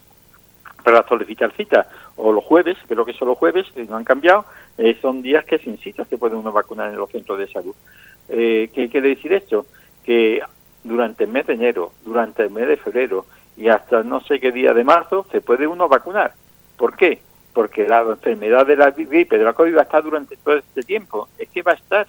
para 0.83 1.07
solicitar 1.07 1.51
cita. 1.53 1.87
O 2.15 2.31
los 2.31 2.43
jueves, 2.43 2.77
creo 2.87 3.05
que 3.05 3.13
son 3.13 3.27
los 3.27 3.37
jueves, 3.37 3.67
que 3.73 3.85
no 3.85 3.95
han 3.95 4.03
cambiado, 4.03 4.45
eh, 4.77 4.97
son 5.01 5.21
días 5.21 5.45
que 5.45 5.57
sin 5.59 5.77
cita 5.77 6.05
se 6.05 6.17
puede 6.17 6.35
uno 6.35 6.51
vacunar 6.51 6.89
en 6.89 6.97
los 6.97 7.09
centros 7.09 7.37
de 7.37 7.47
salud. 7.47 7.75
Eh, 8.29 8.69
¿Qué 8.73 8.89
quiere 8.89 9.09
decir 9.09 9.33
esto? 9.33 9.65
Que 10.03 10.41
durante 10.83 11.25
el 11.25 11.31
mes 11.31 11.47
de 11.47 11.53
enero, 11.53 11.91
durante 12.05 12.43
el 12.43 12.51
mes 12.51 12.67
de 12.67 12.77
febrero 12.77 13.25
y 13.59 13.67
hasta 13.67 14.03
no 14.03 14.21
sé 14.21 14.39
qué 14.39 14.53
día 14.53 14.73
de 14.73 14.85
marzo 14.85 15.27
se 15.31 15.41
puede 15.41 15.67
uno 15.67 15.89
vacunar. 15.89 16.33
¿Por 16.77 16.95
qué? 16.95 17.21
Porque 17.53 17.85
la 17.85 18.01
enfermedad 18.01 18.65
de 18.65 18.77
la 18.77 18.91
gripe, 18.91 19.37
de 19.37 19.43
la 19.43 19.51
COVID 19.51 19.75
va 19.75 19.81
a 19.81 19.83
estar 19.83 20.01
durante 20.01 20.37
todo 20.37 20.55
este 20.55 20.81
tiempo. 20.81 21.27
Es 21.37 21.49
que 21.49 21.61
va 21.61 21.73
a 21.73 21.75
estar 21.75 22.07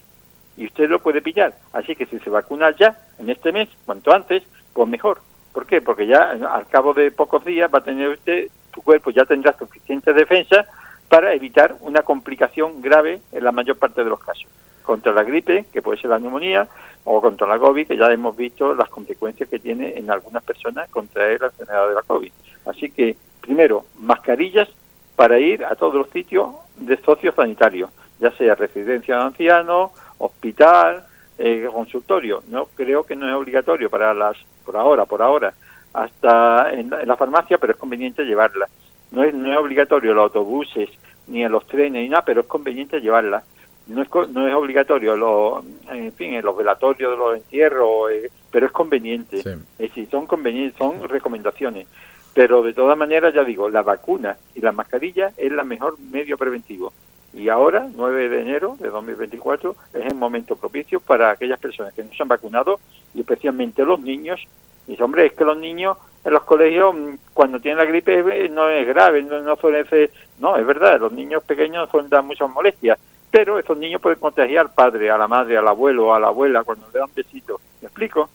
y 0.57 0.67
usted 0.67 0.89
lo 0.89 1.01
puede 1.01 1.21
pillar. 1.21 1.55
Así 1.73 1.97
que 1.97 2.07
si 2.07 2.21
se 2.21 2.31
vacuna 2.31 2.71
ya, 2.77 2.97
en 3.19 3.31
este 3.31 3.51
mes, 3.51 3.69
cuanto 3.85 4.13
antes, 4.13 4.45
pues 4.73 4.89
mejor. 4.89 5.23
¿Por 5.53 5.67
qué? 5.67 5.83
Porque 5.83 6.07
ya 6.07 6.31
al 6.31 6.69
cabo 6.69 6.95
de 6.95 7.11
pocos 7.11 7.45
días 7.45 7.69
va 7.75 7.81
a 7.81 7.85
tener 7.85 8.11
usted, 8.11 8.47
su 8.73 8.81
cuerpo 8.83 9.11
ya 9.11 9.25
tendrá 9.25 9.53
suficiente 9.59 10.13
defensa 10.13 10.67
para 11.09 11.35
evitar 11.35 11.75
una 11.81 12.03
complicación 12.03 12.81
grave 12.81 13.21
en 13.33 13.43
la 13.43 13.51
mayor 13.51 13.77
parte 13.77 14.05
de 14.05 14.11
los 14.11 14.21
casos. 14.21 14.47
Contra 14.91 15.13
la 15.13 15.23
gripe, 15.23 15.67
que 15.73 15.83
puede 15.83 16.01
ser 16.01 16.11
la 16.11 16.19
neumonía, 16.19 16.67
o 17.05 17.21
contra 17.21 17.47
la 17.47 17.61
COVID, 17.61 17.87
que 17.87 17.97
ya 17.97 18.11
hemos 18.11 18.37
visto 18.37 18.75
las 18.75 18.89
consecuencias 18.89 19.49
que 19.49 19.61
tiene 19.61 19.97
en 19.97 20.11
algunas 20.11 20.43
personas 20.43 20.91
contraer 20.91 21.41
la 21.41 21.47
enfermedad 21.47 21.89
de 21.91 21.95
la 21.95 22.03
COVID. 22.03 22.33
Así 22.67 22.91
que, 22.91 23.15
primero, 23.41 23.85
mascarillas 24.01 24.69
para 25.15 25.39
ir 25.39 25.65
a 25.65 25.77
todos 25.77 25.95
los 25.95 26.11
sitios 26.11 26.57
de 26.77 26.97
sociosanitarios, 26.97 27.89
ya 28.19 28.33
sea 28.33 28.57
residencia 28.57 29.15
de 29.15 29.23
ancianos, 29.23 29.93
hospital, 30.19 31.07
eh, 31.39 31.69
consultorio. 31.73 32.43
No 32.49 32.67
creo 32.75 33.05
que 33.05 33.15
no 33.15 33.29
es 33.29 33.35
obligatorio 33.37 33.89
para 33.91 34.13
las, 34.13 34.39
por 34.65 34.77
ahora, 34.77 35.05
por 35.05 35.23
ahora, 35.23 35.55
hasta 35.95 36.73
en 36.73 36.91
la, 36.91 37.17
farmacia, 37.17 37.59
pero 37.59 37.75
es 37.75 37.79
conveniente 37.79 38.25
llevarla. 38.25 38.69
No 39.13 39.23
es, 39.23 39.33
no 39.35 39.53
es 39.53 39.57
obligatorio 39.57 40.15
los 40.15 40.25
autobuses 40.25 40.91
ni 41.29 41.45
en 41.45 41.53
los 41.53 41.65
trenes 41.69 42.03
ni 42.03 42.09
nada, 42.09 42.25
pero 42.25 42.41
es 42.41 42.49
conveniente 42.49 43.01
llevarla. 43.01 43.45
No 43.91 44.03
es, 44.03 44.09
no 44.31 44.47
es 44.47 44.55
obligatorio, 44.55 45.17
lo, 45.17 45.65
en 45.91 46.13
fin, 46.13 46.35
en 46.35 46.45
los 46.45 46.57
velatorios 46.57 47.11
de 47.11 47.17
los 47.17 47.37
entierros, 47.37 48.11
eh, 48.13 48.31
pero 48.51 48.67
es 48.67 48.73
conveniente. 48.73 49.39
Es 49.39 49.79
decir, 49.79 50.09
son 50.11 50.27
convenientes, 50.27 50.79
son 50.79 51.09
recomendaciones. 51.09 51.87
Pero 52.33 52.63
de 52.63 52.73
todas 52.73 52.97
maneras, 52.97 53.35
ya 53.35 53.43
digo, 53.43 53.69
la 53.69 53.83
vacuna 53.83 54.37
y 54.55 54.61
la 54.61 54.73
mascarilla 54.73 55.33
es 55.37 55.51
la 55.51 55.65
mejor 55.65 55.99
medio 55.99 56.39
preventivo. 56.39 56.93
Y 57.33 57.49
ahora, 57.49 57.89
9 57.95 58.29
de 58.29 58.41
enero 58.41 58.77
de 58.79 58.89
2024, 58.89 59.77
es 59.95 60.07
el 60.07 60.15
momento 60.15 60.57
propicio 60.57 61.01
para 61.01 61.31
aquellas 61.31 61.59
personas 61.59 61.93
que 61.93 62.05
no 62.05 62.13
se 62.13 62.23
han 62.23 62.29
vacunado 62.29 62.81
y 63.15 63.21
especialmente 63.21 63.85
los 63.85 64.01
niños. 64.01 64.41
Y 64.87 65.01
hombre, 65.03 65.27
es 65.27 65.33
que 65.33 65.45
los 65.45 65.57
niños 65.57 65.97
en 66.25 66.33
los 66.33 66.43
colegios, 66.43 66.95
mm, 66.95 67.15
cuando 67.33 67.61
tienen 67.61 67.79
la 67.79 67.85
gripe, 67.85 68.19
eh, 68.19 68.49
no 68.49 68.69
es 68.69 68.87
grave, 68.87 69.23
no, 69.23 69.41
no 69.41 69.57
suele 69.57 69.85
ser. 69.87 70.11
No, 70.39 70.57
es 70.57 70.67
verdad, 70.67 71.01
los 71.01 71.13
niños 71.13 71.43
pequeños 71.45 71.89
suelen 71.91 72.11
dar 72.11 72.23
muchas 72.23 72.51
molestias, 72.51 72.99
pero 73.31 73.59
esos 73.59 73.77
niños 73.77 74.01
pueden 74.01 74.19
contagiar 74.19 74.67
al 74.67 74.73
padre, 74.73 75.11
a 75.11 75.19
la 75.19 75.29
madre, 75.29 75.57
al 75.57 75.69
abuelo, 75.69 76.15
a 76.15 76.21
la 76.21 76.29
abuela 76.29 76.65
cuando 76.65 76.87
le 76.93 76.99
dan 76.99 77.11
besitos. 77.15 77.61
¿Me 77.81 77.87
explico? 77.87 78.29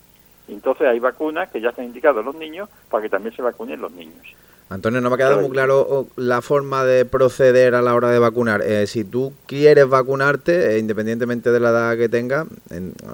Entonces 0.48 0.88
hay 0.88 1.00
vacunas 1.00 1.50
que 1.50 1.60
ya 1.60 1.72
se 1.72 1.82
han 1.82 1.88
indicado 1.88 2.20
a 2.20 2.24
los 2.24 2.36
niños 2.36 2.70
para 2.90 3.04
que 3.04 3.10
también 3.10 3.36
se 3.36 3.42
vacunen 3.42 3.82
los 3.82 3.92
niños. 3.92 4.36
Antonio, 4.70 5.00
no 5.00 5.10
me 5.10 5.16
ha 5.16 5.18
quedado 5.18 5.42
muy 5.42 5.52
claro 5.52 5.86
oh, 5.88 6.08
la 6.16 6.42
forma 6.42 6.84
de 6.84 7.06
proceder 7.06 7.75
a 7.75 7.84
la 7.84 7.94
hora 7.94 8.10
de 8.10 8.18
vacunar. 8.18 8.64
Eh, 8.64 8.88
si 8.88 9.04
tú 9.04 9.32
quieres 9.46 9.88
vacunarte, 9.88 10.75
eh, 10.75 10.80
independientemente 10.80 11.52
de 11.52 11.60
la 11.60 11.70
edad 11.70 11.98
que 11.98 12.10
tengas, 12.10 12.48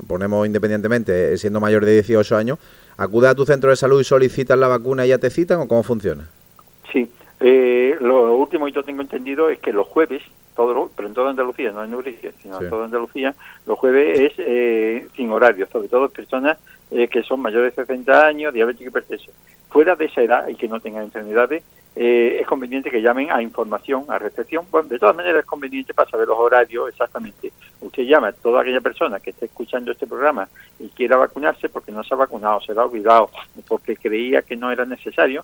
ponemos 0.08 0.46
independientemente, 0.48 1.34
eh, 1.34 1.38
siendo 1.38 1.60
mayor 1.60 1.86
de 1.86 1.94
18 1.94 2.38
años, 2.38 2.58
acude 2.96 3.28
a 3.28 3.36
tu 3.36 3.46
centro 3.46 3.70
de 3.70 3.76
salud 3.76 4.00
y 4.00 4.06
solicitas 4.06 4.58
la 4.58 4.70
vacuna 4.70 5.06
y 5.06 5.10
ya 5.10 5.18
te 5.18 5.30
citan 5.30 5.60
o 5.60 5.68
cómo 5.68 5.84
funciona? 5.84 6.30
Sí, 6.92 7.10
lo 7.42 8.36
último 8.36 8.66
que 8.66 8.72
yo 8.72 8.84
tengo 8.84 9.02
entendido 9.02 9.50
es 9.50 9.60
que 9.60 9.74
los 9.74 9.88
jueves, 9.88 10.22
todo, 10.56 10.90
pero 10.96 11.08
en 11.08 11.14
toda 11.14 11.32
Andalucía, 11.32 11.72
no 11.72 11.84
en 11.84 11.96
Urique, 11.96 12.34
sino 12.42 12.62
en 12.62 12.70
toda 12.70 12.86
Andalucía, 12.86 13.34
los 13.66 13.80
jueves 13.80 14.34
es 14.38 15.12
sin 15.16 15.32
horario, 15.32 15.68
sobre 15.72 15.88
todo 15.88 16.10
personas 16.10 16.58
que 16.90 17.24
son 17.24 17.42
mayores 17.42 17.76
de 17.76 17.86
60 17.86 18.26
años, 18.26 18.54
diabéticos 18.54 18.86
y 18.86 18.90
hipertensos 18.90 19.34
fuera 19.72 19.96
de 19.96 20.06
esa 20.06 20.22
edad 20.22 20.48
y 20.50 20.56
que 20.56 20.68
no 20.68 20.80
tengan 20.80 21.04
enfermedades, 21.04 21.64
eh, 21.96 22.38
es 22.40 22.48
conveniente 22.48 22.92
que 22.92 23.02
llamen 23.02 23.32
a 23.32 23.42
información, 23.42 24.06
a 24.10 24.20
recepción. 24.20 24.66
Bueno, 24.70 24.90
de 24.90 25.00
todas 25.00 25.16
maneras 25.16 25.42
es 25.42 25.46
conveniente 25.46 25.94
para 25.94 26.10
saber 26.10 26.28
los 26.28 26.38
horarios 26.38 26.90
exactamente. 26.90 27.52
Usted 27.80 28.04
llama 28.04 28.28
a 28.28 28.34
toda 28.34 28.62
aquella 28.62 28.82
persona 28.82 29.20
que 29.20 29.32
esté 29.32 29.46
escuchando 29.46 29.92
este 29.92 30.08
programa 30.08 30.48
y 30.80 30.90
quiera 30.90 31.18
vacunarse 31.18 31.70
porque 31.70 31.92
no 31.92 32.04
se 32.04 32.14
ha 32.14 32.18
vacunado, 32.18 32.62
se 32.62 32.74
ha 32.74 32.86
olvidado, 32.86 33.30
porque 33.68 33.96
creía 33.96 34.42
que 34.42 34.56
no 34.56 34.72
era 34.72 34.86
necesario. 34.86 35.44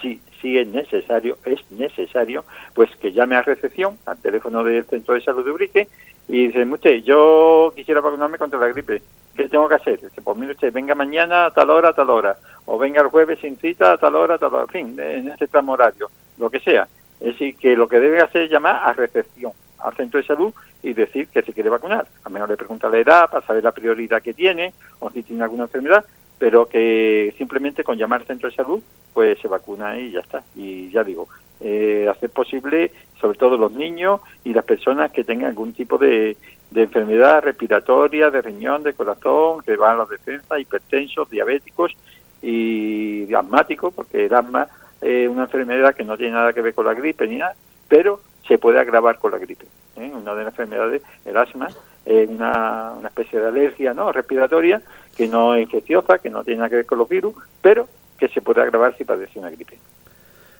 Si, 0.00 0.20
si 0.40 0.58
es 0.58 0.66
necesario, 0.66 1.38
es 1.44 1.60
necesario, 1.70 2.44
pues 2.74 2.94
que 2.96 3.12
llame 3.12 3.36
a 3.36 3.42
recepción, 3.42 3.98
al 4.06 4.18
teléfono 4.18 4.62
del 4.62 4.84
Centro 4.84 5.14
de 5.14 5.20
Salud 5.20 5.44
de 5.44 5.50
Urique, 5.50 5.88
y 6.28 6.48
dice, 6.48 6.64
usted, 6.64 7.02
yo 7.02 7.72
quisiera 7.74 8.00
vacunarme 8.00 8.38
contra 8.38 8.58
la 8.58 8.68
gripe. 8.68 9.02
¿Qué 9.34 9.48
tengo 9.48 9.68
que 9.68 9.76
hacer? 9.76 10.00
Dice, 10.00 10.20
pues 10.20 10.36
mire 10.36 10.52
usted, 10.52 10.72
venga 10.72 10.94
mañana 10.94 11.46
a 11.46 11.50
tal 11.52 11.70
hora, 11.70 11.90
a 11.90 11.92
tal 11.92 12.10
hora 12.10 12.36
o 12.70 12.76
venga 12.76 13.00
el 13.00 13.08
jueves 13.08 13.38
sin 13.40 13.56
cita 13.56 13.92
a 13.92 13.96
tal 13.96 14.14
hora, 14.14 14.34
a 14.34 14.38
tal 14.38 14.52
hora, 14.52 14.64
en 14.64 14.68
fin, 14.68 15.00
en 15.00 15.28
este 15.28 15.48
tramo 15.48 15.72
horario, 15.72 16.10
lo 16.36 16.50
que 16.50 16.60
sea. 16.60 16.86
Es 17.18 17.32
decir, 17.32 17.56
que 17.56 17.74
lo 17.74 17.88
que 17.88 17.98
debe 17.98 18.20
hacer 18.20 18.42
es 18.42 18.50
llamar 18.50 18.80
a 18.84 18.92
recepción 18.92 19.52
al 19.78 19.96
centro 19.96 20.20
de 20.20 20.26
salud 20.26 20.52
y 20.82 20.92
decir 20.92 21.28
que 21.28 21.40
se 21.42 21.54
quiere 21.54 21.70
vacunar. 21.70 22.06
A 22.24 22.28
menos 22.28 22.48
le 22.48 22.58
pregunta 22.58 22.90
la 22.90 22.98
edad 22.98 23.30
para 23.30 23.44
saber 23.46 23.64
la 23.64 23.72
prioridad 23.72 24.20
que 24.20 24.34
tiene 24.34 24.74
o 24.98 25.10
si 25.10 25.22
tiene 25.22 25.42
alguna 25.42 25.64
enfermedad, 25.64 26.04
pero 26.38 26.68
que 26.68 27.34
simplemente 27.38 27.82
con 27.82 27.96
llamar 27.96 28.20
al 28.20 28.26
centro 28.26 28.50
de 28.50 28.56
salud 28.56 28.82
pues 29.18 29.36
se 29.40 29.48
vacuna 29.48 29.98
y 29.98 30.12
ya 30.12 30.20
está. 30.20 30.44
Y 30.54 30.92
ya 30.92 31.02
digo, 31.02 31.26
eh, 31.58 32.06
hacer 32.08 32.30
posible, 32.30 32.92
sobre 33.20 33.36
todo 33.36 33.56
los 33.56 33.72
niños 33.72 34.20
y 34.44 34.54
las 34.54 34.64
personas 34.64 35.10
que 35.10 35.24
tengan 35.24 35.48
algún 35.48 35.72
tipo 35.72 35.98
de, 35.98 36.36
enfermedad 36.72 37.42
respiratoria, 37.42 38.30
de 38.30 38.40
riñón, 38.40 38.84
de 38.84 38.92
corazón, 38.92 39.62
que 39.62 39.74
van 39.74 39.96
a 39.96 39.98
la 39.98 40.04
defensa, 40.04 40.56
hipertensos, 40.56 41.28
diabéticos 41.28 41.96
y 42.40 43.34
asmático, 43.34 43.90
porque 43.90 44.26
el 44.26 44.34
asma 44.34 44.68
es 45.00 45.28
una 45.28 45.42
enfermedad 45.42 45.96
que 45.96 46.04
no 46.04 46.16
tiene 46.16 46.34
nada 46.34 46.52
que 46.52 46.62
ver 46.62 46.74
con 46.74 46.86
la 46.86 46.94
gripe 46.94 47.26
ni 47.26 47.38
nada, 47.38 47.56
pero 47.88 48.20
se 48.46 48.56
puede 48.56 48.78
agravar 48.78 49.18
con 49.18 49.32
la 49.32 49.38
gripe. 49.38 49.66
¿eh? 49.96 50.12
Una 50.14 50.32
de 50.36 50.44
las 50.44 50.52
enfermedades, 50.52 51.02
el 51.24 51.36
asma, 51.36 51.70
es 52.06 52.28
una, 52.28 52.92
una 52.96 53.08
especie 53.08 53.40
de 53.40 53.48
alergia 53.48 53.94
no 53.94 54.12
respiratoria 54.12 54.80
que 55.16 55.26
no 55.26 55.56
es 55.56 55.62
infecciosa, 55.62 56.20
que 56.20 56.30
no 56.30 56.44
tiene 56.44 56.58
nada 56.58 56.70
que 56.70 56.76
ver 56.76 56.86
con 56.86 56.98
los 56.98 57.08
virus, 57.08 57.34
pero 57.60 57.88
que 58.18 58.28
se 58.28 58.42
puede 58.42 58.60
agravar 58.62 58.96
si 58.96 59.04
padece 59.04 59.38
una 59.38 59.50
gripe. 59.50 59.78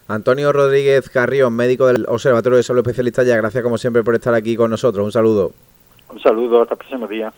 Antonio 0.07 0.53
Rodríguez 0.53 1.11
Carrión, 1.11 1.55
médico 1.55 1.87
del 1.87 2.07
Observatorio 2.09 2.57
de 2.57 2.63
Salud 2.63 2.81
Especialista, 2.81 3.23
ya 3.25 3.37
gracias 3.37 3.63
como 3.63 3.77
siempre 3.77 4.03
por 4.03 4.15
estar 4.15 4.33
aquí 4.33 4.57
con 4.57 4.71
nosotros. 4.71 5.05
Un 5.05 5.13
saludo. 5.13 5.53
Un 6.11 6.21
saludo, 6.21 6.63
hasta 6.63 6.75
el 6.75 6.79
próximo 6.79 7.07
día. 7.07 7.33